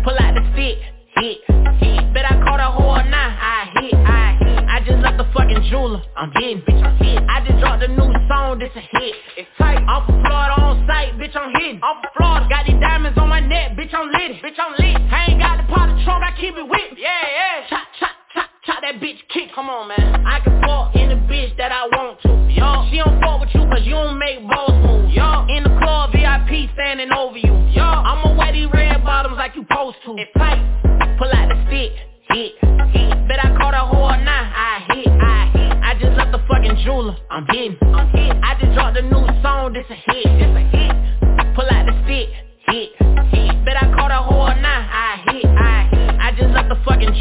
Pull 0.02 0.18
out 0.18 0.34
the 0.34 0.42
stick, 0.50 0.82
hit, 1.14 1.38
hit. 1.78 2.02
Bet 2.10 2.26
I 2.26 2.34
caught 2.42 2.58
a 2.58 2.74
whore 2.74 3.06
now. 3.06 3.38
I 3.38 3.70
hit, 3.78 3.94
I 3.94 4.34
hit. 4.42 4.58
I 4.66 4.82
just 4.82 4.98
left 4.98 5.22
the 5.22 5.30
fucking 5.30 5.62
jeweler. 5.70 6.02
I'm 6.18 6.34
hitting, 6.34 6.58
bitch. 6.66 6.82
I'm 6.82 6.98
hitting. 6.98 7.22
I 7.30 7.46
just 7.46 7.62
dropped 7.62 7.86
a 7.86 7.88
new 7.94 8.10
song. 8.26 8.58
This 8.58 8.74
a 8.74 8.82
hit. 8.82 9.14
It's 9.38 9.48
tight. 9.62 9.78
I'm 9.78 10.10
from 10.10 10.18
Florida 10.26 10.58
on 10.58 10.90
site, 10.90 11.14
bitch. 11.22 11.38
I'm 11.38 11.54
hitting. 11.54 11.78
I'm 11.78 12.02
from 12.02 12.10
Florida. 12.18 12.50
Got 12.50 12.66
these 12.66 12.82
diamonds 12.82 13.14
on 13.22 13.28
my 13.30 13.38
neck, 13.38 13.78
bitch. 13.78 13.94
I'm 13.94 14.10
lit. 14.10 14.42
Bitch, 14.42 14.58
I'm 14.58 14.74
lit. 14.74 14.98
I 15.06 15.30
ain't 15.30 15.38
got 15.38 15.62
the 15.62 15.70
pot 15.70 15.86
of 15.86 16.02
Trump. 16.02 16.26
I 16.26 16.34
keep 16.34 16.58
it 16.58 16.66
with 16.66 16.82
me. 16.90 16.98
Yeah, 16.98 17.14
yeah. 17.30 17.70
Chop 17.70 17.86
that 18.92 19.00
bitch 19.00 19.18
kick, 19.32 19.54
come 19.54 19.68
on 19.68 19.88
man. 19.88 20.26
I 20.26 20.40
can 20.40 20.60
fuck 20.60 20.94
in 20.94 21.08
the 21.08 21.16
bitch 21.30 21.56
that 21.56 21.72
I 21.72 21.86
want 21.86 22.20
to, 22.22 22.28
Y'all, 22.52 22.88
She 22.90 22.98
don't 22.98 23.20
fuck 23.20 23.40
with 23.40 23.50
you 23.54 23.60
cause 23.60 23.84
you 23.84 23.92
don't 23.92 24.18
make 24.18 24.40
balls 24.48 24.72
move. 24.84 25.10
Y'all, 25.10 25.48
In 25.48 25.64
the 25.64 25.72
club, 25.80 26.12
VIP 26.12 26.68
standing 26.74 27.10
over 27.12 27.38
you, 27.38 27.52
Y'all, 27.72 28.04
I'ma 28.04 28.36
wear 28.36 28.52
these 28.52 28.68
red 28.72 29.02
bottoms 29.04 29.36
like 29.36 29.54
you 29.56 29.64
supposed 29.68 29.96
to. 30.04 30.16
It's 30.18 30.30
tight, 30.36 30.60
pull 31.18 31.30
out 31.32 31.48
the 31.48 31.56
stick, 31.68 31.92
hit, 32.32 32.52
hit. 32.92 33.28
Bet 33.28 33.40
I 33.40 33.56
caught 33.56 33.74
a 33.74 33.84
whore 33.88 34.18
now, 34.22 34.52
I 34.54 34.84
hit, 34.92 35.08
I 35.08 35.50
hit. 35.52 35.72
I 35.82 35.94
just 36.00 36.16
left 36.16 36.32
the 36.32 36.42
fucking 36.48 36.82
jeweler, 36.84 37.16
I'm 37.30 37.46
hitting, 37.48 37.76
I'm 37.94 38.08
hitting. 38.10 38.40
I 38.42 38.58
just 38.60 38.74
dropped 38.74 38.96
a 38.96 39.02
new 39.02 39.24
song, 39.42 39.72
this 39.72 39.86
a 39.88 39.94
hit, 39.94 40.24
this 40.24 40.52
a 40.52 40.60
hit 40.76 41.01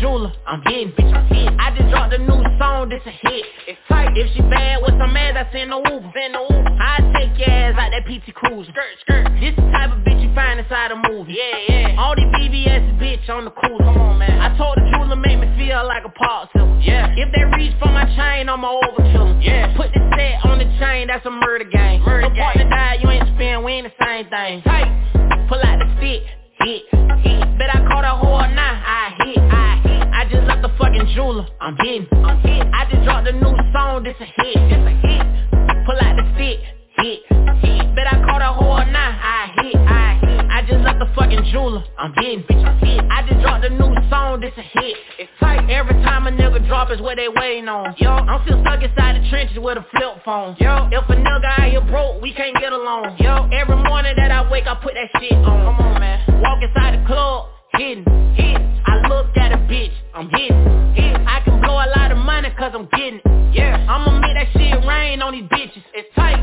jeweler, 0.02 0.34
I'm 0.48 0.62
hitting, 0.66 0.92
bitch, 0.98 1.14
I'm 1.14 1.28
hitting 1.30 1.56
I 1.62 1.70
just 1.78 1.90
dropped 1.94 2.12
a 2.14 2.18
new 2.18 2.42
song, 2.58 2.90
this 2.90 3.06
a 3.06 3.14
hit. 3.14 3.46
It's 3.70 3.80
tight, 3.88 4.18
if 4.18 4.34
she 4.34 4.42
bad 4.50 4.82
with 4.82 4.98
some 4.98 5.16
ass, 5.16 5.38
I 5.38 5.46
send 5.54 5.70
no 5.70 5.78
Uber, 5.86 6.10
send 6.18 6.34
no 6.34 6.50
Uber. 6.50 6.74
I 6.82 7.06
take 7.14 7.38
your 7.38 7.54
ass 7.54 7.78
out 7.78 7.94
that 7.94 8.04
PT 8.10 8.34
Cruiser, 8.34 8.74
skirt, 8.74 8.98
skirt. 9.06 9.24
This 9.38 9.54
the 9.54 9.62
type 9.70 9.94
of 9.94 10.02
bitch 10.02 10.18
you 10.18 10.34
find 10.34 10.60
inside 10.60 10.90
a 10.92 10.98
movie, 10.98 11.38
yeah, 11.38 11.94
yeah. 11.94 12.02
All 12.02 12.18
these 12.18 12.34
BBS 12.34 12.98
bitch 12.98 13.30
on 13.30 13.46
the 13.46 13.54
cooler, 13.54 13.86
come 13.86 14.02
on 14.02 14.18
man. 14.18 14.42
I 14.42 14.58
told 14.58 14.76
the 14.82 14.90
jeweler 14.90 15.16
make 15.16 15.38
me 15.38 15.48
feel 15.54 15.86
like 15.86 16.04
a 16.04 16.12
popsicle, 16.12 16.82
yeah. 16.82 17.14
If 17.14 17.30
they 17.30 17.46
reach 17.56 17.78
for 17.78 17.94
my 17.94 18.10
chain, 18.18 18.50
I'ma 18.50 18.82
overkill 18.82 19.38
'em, 19.38 19.42
yeah. 19.42 19.70
Put 19.78 19.94
the 19.94 20.02
set 20.18 20.42
on 20.50 20.58
the 20.58 20.66
chain, 20.82 21.08
that's 21.08 21.26
a 21.26 21.32
murder 21.32 21.70
game. 21.70 22.02
Murder 22.02 22.30
no 22.30 22.36
partner 22.36 22.68
died, 22.68 23.06
you 23.06 23.10
ain't 23.10 23.30
spin, 23.38 23.64
we 23.64 23.74
ain't 23.74 23.86
the 23.86 23.94
same 24.04 24.26
thing. 24.34 24.66
Tight, 24.66 24.90
pull 25.48 25.62
out 25.62 25.78
the 25.78 25.88
stick, 26.02 26.26
hit 26.66 27.01
jeweler, 31.14 31.48
I'm 31.60 31.76
hitting, 31.78 32.08
I'm 32.24 32.40
hitting 32.42 32.72
I 32.74 32.90
just 32.90 33.04
dropped 33.04 33.28
a 33.28 33.34
new 33.34 33.56
song, 33.74 34.04
this 34.04 34.16
a 34.20 34.26
hit, 34.26 34.56
this 34.70 34.84
a 34.84 34.94
hit. 35.06 35.24
Pull 35.86 35.98
out 36.00 36.16
the 36.16 36.26
stick, 36.36 36.60
hit, 37.00 37.20
hit. 37.62 37.96
Bet 37.96 38.08
I 38.08 38.22
caught 38.26 38.42
a 38.42 38.52
whore 38.58 38.90
now, 38.92 39.20
I 39.22 39.52
hit, 39.62 39.76
I 39.76 40.20
hit 40.22 40.46
I 40.52 40.62
just 40.68 40.84
left 40.84 41.00
the 41.00 41.10
fucking 41.16 41.46
jeweler, 41.52 41.84
I'm 41.98 42.14
hitting, 42.16 42.44
bitch, 42.44 42.64
I'm 42.66 42.82
I 43.12 43.28
just 43.28 43.42
dropped 43.42 43.66
a 43.66 43.70
new 43.70 43.94
song, 44.10 44.40
this 44.42 44.54
a 44.58 44.62
hit. 44.62 44.98
It's 45.20 45.32
tight, 45.40 45.70
every 45.70 45.94
time 46.02 46.26
a 46.26 46.32
nigga 46.32 46.66
drop 46.68 46.90
is 46.92 47.00
what 47.02 47.18
they 47.18 47.28
waiting 47.28 47.68
on. 47.68 47.94
Yo, 47.98 48.10
I'm 48.10 48.42
still 48.46 48.60
stuck 48.62 48.82
inside 48.82 49.22
the 49.22 49.30
trenches 49.30 49.60
with 49.60 49.78
a 49.78 49.86
flip 49.92 50.24
phone. 50.26 50.56
Yo, 50.60 50.90
if 50.92 51.08
a 51.10 51.16
nigga 51.16 51.46
out 51.46 51.70
here 51.70 51.82
broke, 51.82 52.22
we 52.22 52.34
can't 52.34 52.58
get 52.58 52.74
along. 52.74 53.18
Yo, 53.20 53.48
every 53.54 53.76
morning 53.76 54.14
that 54.18 54.32
I 54.32 54.50
wake, 54.50 54.66
I 54.66 54.76
put 54.76 54.94
that 54.96 55.10
shit 55.22 55.34
on. 55.34 55.44
Come 55.44 55.86
on, 55.86 56.00
man. 56.00 56.42
Walk 56.42 56.64
inside 56.64 56.98
the 56.98 57.06
club, 57.06 57.50
hitting, 57.78 58.06
hitting. 58.34 58.82
I 58.86 59.08
look 59.08 59.38
at 59.38 59.52
a 59.52 59.58
bitch, 59.70 59.94
I'm 60.14 60.30
hitting, 60.30 60.94
hitting 60.94 61.26
I 61.26 61.40
can 61.46 61.62
blow 61.62 61.76
a 61.76 61.88
lot 61.96 62.12
of 62.12 62.18
money 62.18 62.50
cause 62.60 62.74
I'm 62.76 62.88
getting 62.92 63.22
it. 63.24 63.56
Yeah, 63.56 63.80
I'ma 63.88 64.20
make 64.20 64.36
that 64.36 64.48
shit 64.52 64.86
rain 64.86 65.22
on 65.22 65.32
these 65.32 65.48
bitches. 65.48 65.84
It's 65.94 66.14
tight, 66.16 66.36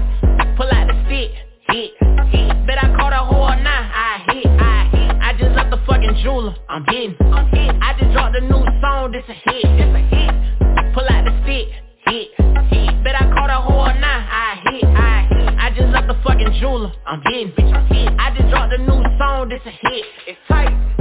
pull 0.57 0.73
out 0.73 0.89
the 0.89 0.97
stick, 1.05 1.37
hit, 1.69 1.93
hit. 2.33 2.67
Bet 2.67 2.79
I 2.83 2.97
caught 2.97 3.13
a 3.13 3.21
whore 3.29 3.61
now, 3.63 3.91
I 3.93 4.25
hit, 4.33 4.47
I 4.47 4.89
hit. 4.89 5.11
I 5.21 5.33
just 5.37 5.55
left 5.55 5.71
the 5.71 5.77
fucking 5.85 6.17
jeweler, 6.25 6.57
I'm 6.69 6.85
hitting, 6.89 7.15
I'm 7.21 7.47
hitting 7.53 7.79
I 7.83 7.93
just 8.01 8.13
dropped 8.13 8.37
a 8.37 8.41
new 8.41 8.65
song, 8.81 9.13
this 9.13 9.25
a 9.29 9.37
hit, 9.37 9.65
this 9.77 9.93
a 9.93 10.01
hit. 10.01 10.95
Pull 10.95 11.05
out 11.05 11.29
the 11.29 11.33
stick, 11.45 11.69
hit, 12.09 12.29
hit. 12.73 13.05
Bet 13.05 13.21
I 13.21 13.29
caught 13.37 13.53
a 13.53 13.61
whore 13.69 13.93
now, 14.01 14.25
I 14.33 14.65
hit, 14.65 14.85
I 14.85 15.29
hit. 15.29 15.49
I 15.61 15.71
just 15.77 15.93
left 15.93 16.09
the 16.09 16.17
fucking 16.25 16.57
jeweler, 16.59 16.93
I'm 17.05 17.21
hitting, 17.29 17.53
I'm 17.69 17.87
hitting 17.89 18.17
I 18.19 18.35
just 18.35 18.49
dropped 18.49 18.73
a 18.73 18.79
new 18.79 19.05
song, 19.21 19.51
this 19.51 19.61
a 19.67 19.71
hit, 19.71 20.05
it's 20.27 20.41
tight 20.49 20.98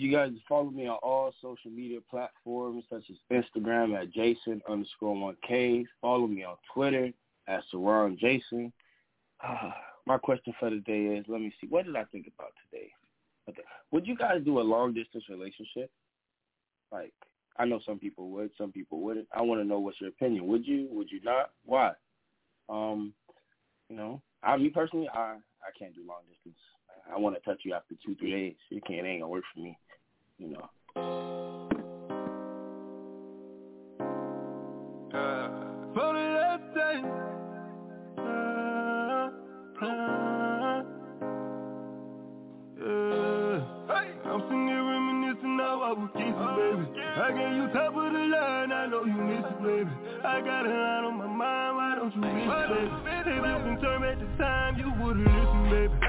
need 0.00 0.06
you 0.06 0.16
guys 0.16 0.30
to 0.30 0.40
follow 0.48 0.70
me 0.70 0.86
on 0.86 0.98
all 1.02 1.32
social 1.42 1.70
media 1.70 1.98
platforms 2.10 2.84
such 2.90 3.04
as 3.10 3.16
Instagram 3.30 4.00
at 4.00 4.12
Jayson 4.12 4.60
underscore 4.68 5.14
one 5.14 5.36
K. 5.46 5.84
Follow 6.00 6.26
me 6.26 6.44
on 6.44 6.56
Twitter 6.72 7.10
at 7.48 7.62
Seron 7.72 8.18
Jayson. 8.18 8.72
Uh, 9.46 9.70
my 10.06 10.18
question 10.18 10.54
for 10.58 10.70
the 10.70 10.80
day 10.80 11.04
is, 11.04 11.24
let 11.28 11.40
me 11.40 11.52
see, 11.60 11.66
what 11.68 11.84
did 11.84 11.96
I 11.96 12.04
think 12.04 12.30
about 12.34 12.52
today? 12.70 12.90
Okay. 13.48 13.62
Would 13.90 14.06
you 14.06 14.16
guys 14.16 14.42
do 14.44 14.60
a 14.60 14.62
long 14.62 14.94
distance 14.94 15.24
relationship? 15.28 15.90
Like, 16.92 17.12
I 17.58 17.64
know 17.64 17.80
some 17.86 17.98
people 17.98 18.30
would, 18.30 18.50
some 18.56 18.72
people 18.72 19.00
wouldn't. 19.00 19.28
I 19.34 19.42
want 19.42 19.60
to 19.60 19.66
know 19.66 19.80
what's 19.80 20.00
your 20.00 20.10
opinion. 20.10 20.46
Would 20.46 20.66
you? 20.66 20.88
Would 20.90 21.10
you 21.10 21.20
not? 21.22 21.50
Why? 21.64 21.92
Um, 22.68 23.12
you 23.88 23.96
know, 23.96 24.22
I 24.42 24.56
me 24.56 24.70
personally, 24.70 25.08
I 25.12 25.36
I 25.62 25.78
can't 25.78 25.94
do 25.94 26.06
long 26.06 26.22
distance. 26.30 26.56
I 27.12 27.18
want 27.18 27.36
to 27.36 27.40
touch 27.42 27.60
you 27.64 27.74
after 27.74 27.94
two, 28.04 28.14
three 28.16 28.30
days. 28.30 28.56
You 28.70 28.80
can't, 28.86 29.06
it 29.06 29.08
ain't 29.08 29.20
gonna 29.22 29.30
work 29.30 29.44
for 29.54 29.60
me, 29.60 29.78
you 30.38 30.48
know. 30.48 30.68
For 35.94 36.12
the 36.14 36.20
last 36.20 36.62
time. 36.74 37.04
Uh, 38.18 39.82
uh, 39.82 40.82
yeah. 42.78 43.58
I'm 44.30 44.40
sitting 44.46 44.68
here 44.68 44.84
reminiscing 44.84 45.58
how 45.58 45.82
I 45.82 45.92
was 45.92 46.10
kissing, 46.14 46.54
baby. 46.56 46.84
I 47.16 47.32
gave 47.32 47.52
you 47.56 47.66
top 47.74 47.96
of 47.96 48.12
the 48.12 48.24
line, 48.30 48.70
I 48.72 48.86
know 48.86 49.04
you 49.04 49.12
miss 49.14 49.44
it, 49.44 49.62
baby. 49.62 49.90
I 50.24 50.40
got 50.40 50.66
a 50.66 50.68
line 50.68 51.04
on 51.04 51.16
my 51.18 51.26
mind, 51.26 51.76
why 51.76 51.94
don't 51.96 52.14
you 52.14 52.20
miss 52.20 52.46
it, 52.46 52.68
baby? 52.70 53.30
If 53.30 53.44
you 53.44 53.58
can 53.66 53.80
turn 53.80 54.00
back 54.02 54.18
the 54.20 54.26
time, 54.38 54.78
you 54.78 54.92
would've 55.02 55.26
listened, 55.26 55.70
baby. 55.70 55.99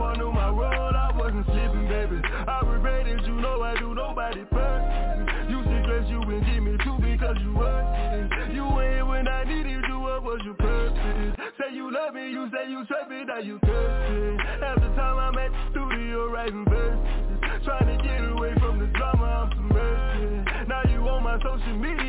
I 0.00 0.16
know 0.16 0.32
my 0.32 0.48
role, 0.48 0.94
I 0.96 1.12
wasn't 1.16 1.46
slipping, 1.46 1.88
baby. 1.88 2.20
I 2.46 2.60
regret 2.64 3.06
it, 3.06 3.24
you 3.26 3.34
know 3.40 3.62
I 3.62 3.78
do 3.78 3.94
nobody 3.94 4.44
perfect. 4.50 5.50
You 5.50 5.62
suggest 5.62 6.08
you 6.10 6.20
and 6.22 6.44
give 6.44 6.62
me 6.62 6.76
two 6.84 6.96
because 7.00 7.36
you 7.40 7.52
it. 7.60 8.54
You 8.54 8.64
ain't 8.80 9.06
when 9.06 9.28
I 9.28 9.44
needed 9.44 9.82
you, 9.88 9.98
what 10.00 10.22
was 10.22 10.40
your 10.44 10.54
purpose? 10.54 11.36
Say 11.58 11.74
you 11.74 11.90
love 11.92 12.14
me, 12.14 12.30
you 12.30 12.48
say 12.52 12.70
you 12.70 12.84
trust 12.86 13.10
me, 13.10 13.24
now 13.24 13.38
you 13.38 13.58
cursing. 13.64 14.38
The 14.60 14.88
time 14.96 15.18
I'm 15.18 15.38
at 15.38 15.50
the 15.50 15.70
studio 15.70 16.28
writing 16.30 16.64
verses. 16.68 17.64
Trying 17.64 17.96
to 17.96 18.02
get 18.02 18.20
away 18.30 18.54
from 18.60 18.78
the 18.78 18.86
drama, 18.98 19.24
I'm 19.24 19.50
submerged. 19.56 20.68
Now 20.68 20.82
you 20.90 21.00
on 21.08 21.22
my 21.22 21.38
social 21.38 21.76
media 21.78 22.05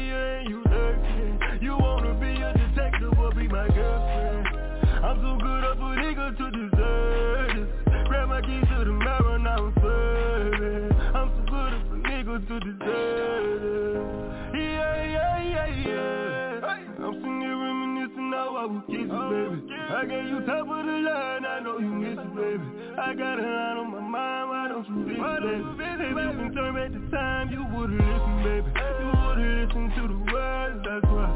I 19.98 20.06
gave 20.06 20.30
you 20.30 20.40
top 20.46 20.62
of 20.62 20.86
the 20.86 20.94
line, 21.10 21.44
I 21.44 21.60
know 21.60 21.80
you 21.80 21.90
miss 21.90 22.20
it, 22.22 22.36
baby. 22.38 22.62
I 23.02 23.16
got 23.18 23.40
a 23.40 23.42
line 23.42 23.78
on 23.82 23.90
my 23.90 24.00
mind, 24.00 24.46
why 24.46 24.68
don't 24.70 24.86
you 24.86 25.10
listen, 25.10 25.74
baby? 25.74 26.14
If 26.14 26.14
you 26.14 26.38
can 26.38 26.54
turn 26.54 26.78
back 26.78 26.94
the 26.94 27.02
time, 27.10 27.50
you 27.50 27.66
would've 27.74 27.98
listened, 27.98 28.44
baby. 28.46 28.70
You 28.78 29.10
would've 29.10 29.42
listened 29.42 29.92
to 29.98 30.04
the 30.06 30.20
words, 30.30 30.86
that's 30.86 31.10
why. 31.10 31.34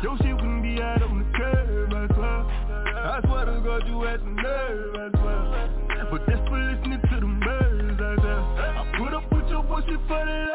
Your 0.00 0.16
shit 0.16 0.32
wouldn't 0.32 0.64
be 0.64 0.80
out 0.80 1.04
on 1.04 1.12
the 1.20 1.28
curb, 1.36 1.92
I 1.92 2.08
swear. 2.16 2.40
I 3.04 3.20
swear 3.20 3.44
to 3.44 3.60
God, 3.60 3.84
you 3.84 4.00
had 4.00 4.20
some 4.20 4.32
nerve, 4.32 4.96
I 4.96 5.12
swear. 5.20 6.08
But 6.08 6.24
that's 6.24 6.40
for 6.48 6.56
listening 6.56 7.04
to 7.04 7.16
the 7.20 7.28
birds, 7.44 8.00
I 8.00 8.16
swear. 8.16 8.40
I 8.80 8.96
put 8.96 9.12
up 9.12 9.28
with 9.28 9.44
your 9.52 9.60
bullshit 9.62 10.00
for 10.08 10.24
the 10.24 10.49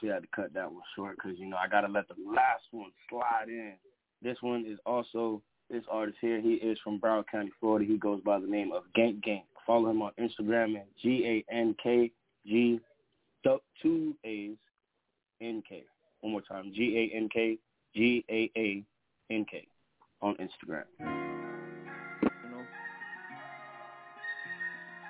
So 0.00 0.08
I 0.10 0.14
had 0.14 0.22
to 0.22 0.28
cut 0.34 0.54
that 0.54 0.70
one 0.70 0.82
short 0.96 1.16
because 1.16 1.38
you 1.38 1.46
know 1.46 1.56
I 1.56 1.68
gotta 1.68 1.88
let 1.88 2.08
the 2.08 2.14
last 2.26 2.64
one 2.70 2.90
slide 3.08 3.48
in. 3.48 3.74
This 4.22 4.38
one 4.40 4.64
is 4.66 4.78
also 4.86 5.42
this 5.70 5.84
artist 5.90 6.18
here. 6.20 6.40
He 6.40 6.54
is 6.54 6.78
from 6.82 6.98
Broward 6.98 7.24
County, 7.30 7.50
Florida. 7.60 7.84
He 7.86 7.96
goes 7.96 8.20
by 8.22 8.38
the 8.38 8.46
name 8.46 8.72
of 8.72 8.84
Gank 8.96 9.24
Gank. 9.24 9.42
Follow 9.66 9.90
him 9.90 10.02
on 10.02 10.12
Instagram 10.18 10.76
at 10.76 10.86
G 11.02 11.44
A 11.50 11.52
N 11.52 11.76
K 11.82 12.10
G 12.46 12.80
two 13.82 14.14
A's 14.24 14.56
N 15.40 15.62
K. 15.68 15.84
One 16.20 16.32
more 16.32 16.42
time, 16.42 16.72
G 16.74 17.10
A 17.12 17.16
N 17.16 17.28
K 17.32 17.58
G 17.94 18.24
A 18.30 18.50
A 18.56 18.84
N 19.30 19.46
K 19.50 19.66
on 20.22 20.36
Instagram. 20.36 20.84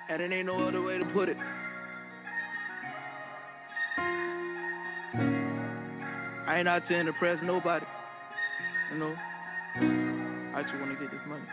And 0.09 0.21
it 0.21 0.31
ain't 0.33 0.47
no 0.47 0.67
other 0.67 0.81
way 0.81 0.97
to 0.97 1.05
put 1.05 1.29
it. 1.29 1.37
I 6.51 6.59
ain't 6.59 6.67
out 6.67 6.85
to 6.89 6.99
impress 6.99 7.37
nobody. 7.41 7.85
You 8.91 8.99
know? 8.99 9.15
I 10.53 10.61
just 10.63 10.75
wanna 10.81 10.95
get 10.99 11.09
this 11.09 11.21
money. 11.25 11.45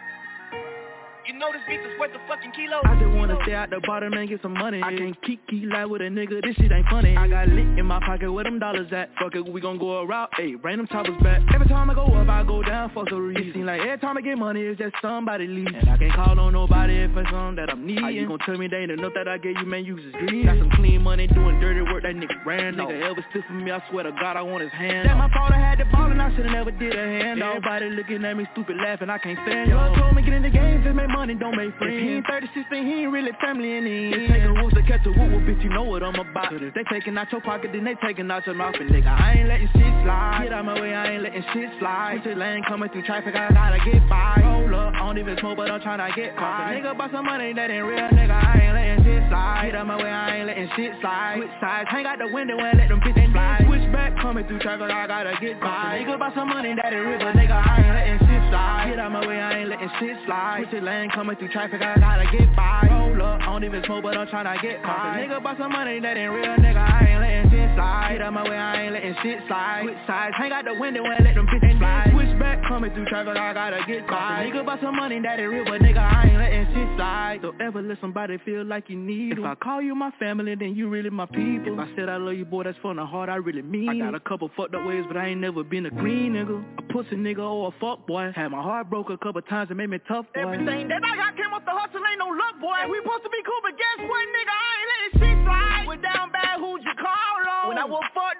You 1.29 1.35
know 1.35 1.53
this 1.53 1.61
beat 1.69 1.81
is 1.81 2.01
worth 2.01 2.11
a 2.17 2.27
fucking 2.27 2.53
kilo. 2.53 2.81
I 2.85 2.99
just 2.99 3.15
wanna 3.15 3.37
stay 3.43 3.53
at 3.53 3.69
the 3.69 3.83
bottom 3.87 4.15
and 4.15 4.27
get 4.27 4.41
some 4.41 4.55
money. 4.55 4.81
I 4.83 4.97
can't 4.97 5.23
keep 5.23 5.47
key 5.47 5.67
like 5.67 5.87
with 5.87 6.01
a 6.01 6.07
nigga, 6.07 6.41
this 6.41 6.57
shit 6.57 6.73
ain't 6.73 6.89
funny. 6.89 7.19
I 7.19 7.29
got 7.29 7.49
lit 7.49 7.67
in 7.79 7.85
my 7.85 8.01
pocket 8.01 8.33
where 8.33 8.45
them 8.45 8.59
dollars 8.59 8.89
at. 8.93 9.11
Fuck 9.21 9.35
it, 9.35 9.47
we 9.47 9.61
gon' 9.61 9.77
go 9.77 9.99
a 9.99 10.07
route. 10.07 10.31
Ayy, 10.41 10.59
bring 10.59 10.79
them 10.79 10.87
choppers 10.87 11.21
back. 11.23 11.43
Every 11.55 11.69
time 11.69 11.91
I 11.91 11.95
go 11.95 12.07
up, 12.07 12.29
I 12.31 12.43
go 12.45 12.63
down 12.63 12.93
for 12.95 13.05
some 13.11 13.29
reason. 13.29 13.45
It 13.45 13.53
seem 13.53 13.67
like 13.67 13.83
every 13.83 13.99
time 13.99 14.17
I 14.17 14.23
get 14.23 14.39
money, 14.39 14.63
it's 14.63 14.79
just 14.79 14.95
somebody 15.03 15.47
leave. 15.47 15.67
And 15.67 15.91
I 15.91 15.99
can't 15.99 16.15
call 16.15 16.41
on 16.41 16.55
nobody 16.55 16.97
if 16.97 17.15
it's 17.15 17.29
something 17.29 17.57
that 17.57 17.69
I'm 17.69 17.87
needing. 17.87 18.05
How 18.05 18.09
you 18.09 18.27
gon' 18.27 18.39
tell 18.47 18.57
me 18.57 18.67
they 18.67 18.79
ain't 18.79 18.93
enough 18.93 19.13
that 19.15 19.29
I 19.29 19.37
gave 19.37 19.59
you, 19.59 19.67
man, 19.67 19.85
you 19.85 20.01
just 20.01 20.17
greedy. 20.17 20.45
Got 20.45 20.57
some 20.61 20.71
clean 20.77 21.03
money 21.03 21.27
doing 21.27 21.61
dirty 21.61 21.83
work, 21.83 22.05
that 22.05 22.15
nigga 22.15 22.43
ran 22.47 22.77
Nigga 22.77 23.03
ever 23.03 23.23
stood 23.29 23.45
for 23.47 23.53
me, 23.53 23.71
I 23.71 23.83
swear 23.91 24.05
to 24.05 24.13
God, 24.13 24.39
I 24.39 24.43
want 24.43 24.63
his 24.63 24.73
hand. 24.73 25.07
That 25.07 25.19
my 25.19 25.31
fault, 25.31 25.53
I 25.53 25.61
had 25.61 25.79
the 25.79 25.85
ball 25.93 26.11
and 26.11 26.23
I 26.23 26.28
should've 26.35 26.53
never 26.53 26.71
did 26.71 26.95
a 26.95 26.97
hand. 26.97 27.43
Everybody 27.43 27.91
looking 27.91 28.25
at 28.25 28.37
me 28.37 28.47
stupid 28.53 28.77
laughing, 28.77 29.11
I 29.11 29.19
can't 29.19 29.39
stand 29.47 29.71
y'all. 29.71 29.95
told 29.97 30.15
me 30.15 30.23
get 30.23 30.35
in 30.35 30.43
the 30.43 30.51
game, 30.51 30.83
just 30.83 30.95
make 30.95 31.09
money, 31.09 31.35
don't 31.35 31.57
make 31.57 31.77
friends. 31.79 31.95
If 31.97 32.03
he 32.03 32.09
ain't 32.15 32.27
36, 32.27 32.67
then 32.71 32.87
he 32.87 33.03
ain't 33.03 33.13
really 33.13 33.33
family 33.41 33.77
in 33.77 33.85
the 33.85 33.91
end. 33.91 34.15
It's 34.15 34.33
taking 34.33 34.55
rules 34.55 34.73
to 34.75 34.83
catch 34.83 35.07
a 35.07 35.11
woo, 35.11 35.41
bitch, 35.45 35.63
you 35.63 35.71
know 35.71 35.85
what 35.85 36.03
I'm 36.03 36.15
about. 36.15 36.53
They 36.53 36.85
taking 36.91 37.17
out 37.19 37.31
your 37.33 37.41
pocket, 37.41 37.71
then 37.73 37.85
they 37.85 37.95
taking 37.97 38.31
out 38.31 38.47
your 38.47 38.55
mouth. 38.55 38.75
And 38.81 38.91
nigga, 38.91 39.09
I 39.09 39.39
ain't 39.39 39.49
letting 39.49 39.69
shit 39.75 39.98
slide. 40.05 40.45
Get 40.45 40.53
out 40.53 40.65
my 40.65 40.81
way, 40.81 40.95
I 40.95 41.13
ain't 41.13 41.23
letting 41.23 41.45
shit 41.53 41.71
slide. 41.79 42.21
Switch 42.23 42.37
lane 42.37 42.63
coming 42.69 42.89
through 42.91 43.03
traffic, 43.03 43.35
I 43.35 43.53
gotta 43.53 43.79
get 43.85 44.03
by. 44.09 44.41
Roll 44.43 44.75
up, 44.75 44.95
I 44.95 44.99
don't 44.99 45.19
even 45.19 45.37
smoke, 45.39 45.57
but 45.57 45.71
I'm 45.71 45.81
tryna 45.81 46.15
get 46.15 46.35
high. 46.35 46.79
Nigga, 46.79 46.97
bought 46.97 47.11
some 47.13 47.27
money 47.27 47.53
that 47.53 47.71
ain't 47.71 47.85
real, 47.85 48.09
nigga, 48.15 48.31
I 48.31 48.61
ain't 48.63 48.75
letting 48.75 49.05
shit 49.05 49.23
slide. 49.29 49.71
Get 49.71 49.75
out 49.77 49.87
my 49.87 49.97
way, 49.97 50.11
I 50.11 50.37
ain't 50.37 50.47
letting 50.47 50.69
shit 50.77 50.93
slide. 51.01 51.37
Switch 51.39 51.55
sides, 51.61 51.89
hang 51.91 52.07
out 52.07 52.19
the 52.19 52.29
window 52.29 52.59
and 52.59 52.79
let 52.79 52.89
them 52.89 53.01
bitches 53.01 53.33
fly. 53.33 53.63
Switch 53.67 53.93
back, 53.93 54.17
coming 54.21 54.47
through 54.47 54.61
traffic, 54.61 54.91
I 54.91 55.07
gotta 55.07 55.35
get 55.41 55.61
by. 55.61 56.01
Nigga, 56.01 56.19
bought 56.19 56.35
some 56.35 56.49
money 56.49 56.75
that 56.75 56.93
ain't 56.93 57.07
real, 57.07 57.19
but 57.19 57.35
nigga, 57.35 57.57
I 57.57 57.77
ain't 57.83 57.95
letting 57.95 58.28
slide. 58.51 58.91
Get 58.91 58.99
out 58.99 59.13
my 59.13 59.27
way, 59.27 59.41
I 59.41 59.59
ain't 59.61 59.69
letting 59.69 59.91
shit 60.01 60.17
slide. 60.27 60.67
Switch 60.71 60.83
lane 60.83 61.11
coming 61.11 61.37
through 61.37 61.53
traffic, 61.53 61.81
I 61.83 61.99
gotta 61.99 62.27
get 62.37 62.55
by. 62.57 62.89
Roll 62.91 63.23
up, 63.23 63.41
I 63.41 63.47
don't 63.47 63.65
even 63.65 63.83
smoke, 63.85 64.03
but 64.03 64.17
I'm 64.17 64.27
tryna 64.29 64.61
get 64.63 64.81
high. 64.83 65.27
Nigga, 65.27 65.43
bought 65.43 65.59
some 65.59 65.73
money 65.73 66.01
that 66.01 66.17
ain't 66.17 66.33
real, 66.33 66.57
nigga, 66.57 66.81
I 66.81 67.07
ain't 67.07 67.21
letting 67.21 67.51
shit 67.51 67.69
slide. 67.77 68.13
Get 68.13 68.23
out 68.23 68.33
my 68.33 68.45
way, 68.49 68.57
I 68.57 68.83
ain't 68.83 68.93
letting 68.93 69.15
shit 69.23 69.39
slide. 69.47 69.83
Switch 69.85 70.03
sides, 70.07 70.35
hang 70.37 70.53
out 70.53 70.65
the 70.65 70.75
window 70.79 71.05
and 71.05 71.25
let 71.25 71.35
them 71.35 71.47
bitches 71.47 71.79
fly. 71.79 72.09
Switch 72.13 72.39
back, 72.39 72.63
coming 72.69 72.93
through 72.93 73.07
traffic, 73.07 73.37
I 73.37 73.53
gotta 73.53 73.81
get 73.87 74.07
by. 74.07 74.49
Nigga, 74.49 74.65
bought 74.65 74.81
some 74.81 74.97
money 74.97 75.21
that 75.21 75.39
ain't 75.39 75.51
real, 75.51 75.65
but 75.65 75.81
nigga, 75.81 75.99
I 75.99 76.29
ain't 76.29 76.39
letting 76.39 76.67
shit 76.75 76.97
slide. 76.97 77.39
Don't 77.43 77.61
ever 77.61 77.83
let 77.83 78.01
somebody 78.01 78.39
feel 78.45 78.65
like 78.65 78.89
you 78.89 78.97
need 78.97 79.39
If 79.39 79.45
I 79.45 79.55
call 79.55 79.83
you 79.83 79.95
my 79.95 80.11
family, 80.19 80.55
then 80.55 80.75
you 80.75 80.89
really 80.89 81.11
my 81.11 81.27
people. 81.27 81.75
If 81.75 81.79
I 81.79 81.89
said 81.97 82.09
I 82.09 82.17
love 82.17 82.35
you, 82.35 82.45
boy, 82.45 82.65
that's 82.65 82.79
from 82.79 82.97
the 82.97 83.07
heart, 83.07 83.29
I 83.29 83.37
really 83.37 83.63
mean 83.63 83.89
I 83.89 83.99
got 83.99 84.15
a 84.15 84.21
couple 84.21 84.51
fucked 84.57 84.75
up 84.75 84.87
ways, 84.87 85.05
but 85.07 85.17
I 85.17 85.29
ain't 85.29 85.41
never 85.41 85.63
been 85.63 85.87
a 85.87 85.91
green 85.91 86.33
nigga. 86.33 86.88
Pussy 86.89 87.17
nigga 87.17 87.45
or 87.45 87.69
a 87.69 87.75
fuck 87.81 88.07
boy. 88.07 88.33
Had 88.35 88.49
my 88.49 88.63
heart 88.63 88.89
broke 88.89 89.11
a 89.11 89.19
couple 89.19 89.43
times 89.43 89.69
and 89.71 89.77
made 89.77 89.91
me 89.91 89.99
tough, 90.09 90.27
boy. 90.35 90.41
Everything 90.41 90.89
that 90.89 91.05
I 91.05 91.17
got 91.17 91.37
came 91.37 91.53
off 91.53 91.65
the 91.65 91.73
hustle, 91.77 92.01
ain't 92.01 92.19
no 92.19 92.33
luck, 92.33 92.57
boy. 92.61 92.81
We 92.89 92.99
supposed 93.05 93.25
to 93.25 93.31
be 93.31 93.43
cool, 93.45 93.61
but 93.63 93.77
guess 93.77 93.99
what, 94.09 94.25
nigga? 94.33 94.55
I 94.57 94.73
ain't 94.73 94.89
letting 94.89 95.13
shit 95.21 95.37
slide. 95.45 95.85
We're 95.87 96.01
down 96.01 96.33
bad, 96.33 96.57
who'd 96.59 96.81
you 96.83 96.95
call 96.97 97.39
on? 97.45 97.69
When 97.69 97.79
I 97.79 97.85
was 97.85 98.05
fucked 98.17 98.38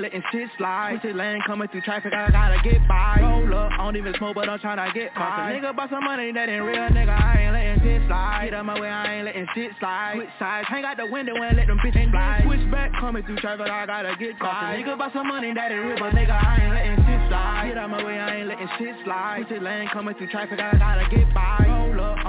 ain't 0.00 0.12
letting 0.12 0.22
shit 0.32 0.48
slide. 0.56 0.98
Switch 1.02 1.14
lane 1.14 1.40
coming 1.46 1.68
through 1.68 1.82
traffic, 1.82 2.12
I 2.12 2.30
gotta 2.30 2.60
get 2.62 2.86
by. 2.88 3.18
Roll 3.20 3.54
up, 3.54 3.72
I 3.72 3.76
don't 3.78 3.96
even 3.96 4.14
smoke, 4.16 4.34
but 4.34 4.48
I'm 4.48 4.58
tryna 4.58 4.92
get 4.94 5.12
high. 5.12 5.52
Nigga, 5.52 5.76
bought 5.76 5.90
some 5.90 6.04
money 6.04 6.32
that 6.32 6.48
ain't 6.48 6.64
real, 6.64 6.88
nigga, 6.88 7.12
I 7.12 7.40
ain't 7.40 7.52
letting 7.52 7.80
shit 7.82 8.08
slide. 8.08 8.44
Get 8.46 8.54
out 8.54 8.64
my 8.66 8.80
way, 8.80 8.88
I 8.88 9.14
ain't 9.16 9.24
letting 9.26 9.46
shit 9.54 9.72
slide. 9.78 10.14
Switch 10.16 10.28
sides, 10.38 10.68
hang 10.68 10.84
out 10.84 10.96
the 10.96 11.06
window 11.06 11.34
and 11.34 11.56
let 11.56 11.66
them 11.66 11.78
bitches 11.78 12.10
fly. 12.10 12.40
Switch 12.44 12.70
back, 12.70 12.92
coming 12.98 13.22
through 13.24 13.36
traffic, 13.36 13.68
I 13.68 13.86
gotta 13.86 14.16
get 14.18 14.38
by. 14.38 14.80
Nigga, 14.80 14.96
bought 14.96 15.12
some 15.12 15.28
money 15.28 15.52
that 15.54 15.72
ain't 15.72 15.84
real, 15.84 15.98
but 15.98 16.12
nigga, 16.14 16.32
I 16.32 16.64
ain't 16.64 16.74
letting 16.74 16.96
shit 17.04 17.28
slide. 17.28 17.68
Get 17.68 17.78
out 17.78 17.90
my 17.90 18.04
way, 18.04 18.18
I 18.18 18.36
ain't 18.36 18.48
letting 18.48 18.68
shit 18.78 18.96
slide. 19.04 19.44
Switch 19.48 19.60
lane 19.60 19.88
coming 19.92 20.14
through 20.14 20.30
traffic, 20.30 20.58
I 20.58 20.76
gotta 20.78 21.08
get 21.14 21.32
by. 21.34 21.79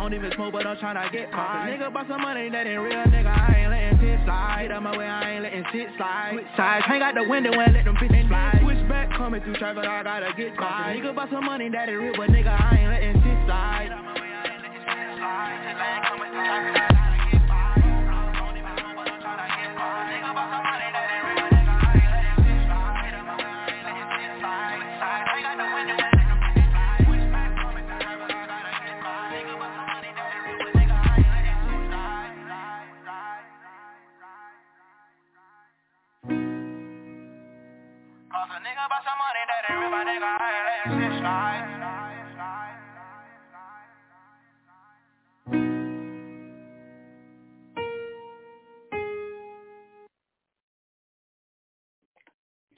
Roll 0.01 0.07
up, 0.07 0.09
I 0.09 0.09
don't 0.09 0.13
even 0.13 0.31
smoke, 0.35 0.53
but 0.53 0.65
I'm 0.65 0.77
tryna 0.77 1.11
get 1.11 1.31
high. 1.31 1.77
Nigga, 1.77 1.93
bought 1.93 2.07
some 2.07 2.21
money 2.21 2.49
that 2.49 2.65
ain't 2.65 2.81
real, 2.81 3.05
nigga, 3.05 3.27
I 3.27 3.53
ain't 3.61 3.69
letting 3.69 3.99
shit 3.99 4.19
slide. 4.25 4.63
Get 4.63 4.71
out 4.71 4.83
my 4.83 4.97
way, 4.97 5.05
I 5.05 5.31
ain't 5.33 5.43
letting 5.43 5.65
shit 5.71 5.89
slide. 5.97 6.31
Switch 6.33 6.45
sides, 6.57 6.85
hang 6.87 7.01
out 7.01 7.13
the 7.13 7.23
window 7.23 7.51
and 7.51 7.73
let 7.73 7.85
them 7.85 7.95
bitches 7.95 8.27
fly. 8.27 8.59
Switch 8.63 8.89
back, 8.89 9.09
coming 9.15 9.41
through 9.41 9.55
traffic, 9.55 9.85
I 9.85 10.03
gotta 10.03 10.33
get 10.35 10.57
by. 10.57 10.97
Nigga, 10.97 11.13
bought 11.15 11.29
some 11.29 11.45
money 11.45 11.69
that 11.69 11.89
ain't 11.89 12.01
real, 12.01 12.13
but 12.17 12.29
nigga, 12.29 12.49
I 12.49 12.77
ain't 12.77 12.89
letting 12.89 13.13
shit 13.21 13.37
slide. 13.45 13.83
Get 13.83 13.91
out 13.93 14.03
my 14.03 14.13
way, 14.17 14.25
I 14.25 14.49
ain't 14.49 14.61
letting 14.65 14.81
shit 14.81 15.17
slide. 15.21 15.61
Switch 15.61 15.77
lane 15.77 16.01
coming 16.09 16.31
through 16.33 16.49
traffic, 16.49 16.90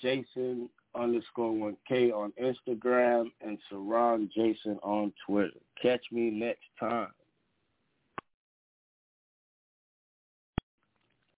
Jayson 0.04 0.68
underscore 0.96 1.54
one 1.54 1.78
K 1.88 2.12
on 2.12 2.34
Instagram 2.42 3.32
and 3.42 3.58
Seron 3.72 4.30
Jayson 4.36 4.78
on 4.84 5.14
Twitter. 5.26 5.52
Catch 5.82 6.02
me 6.12 6.30
next 6.30 6.66
time. 6.80 7.08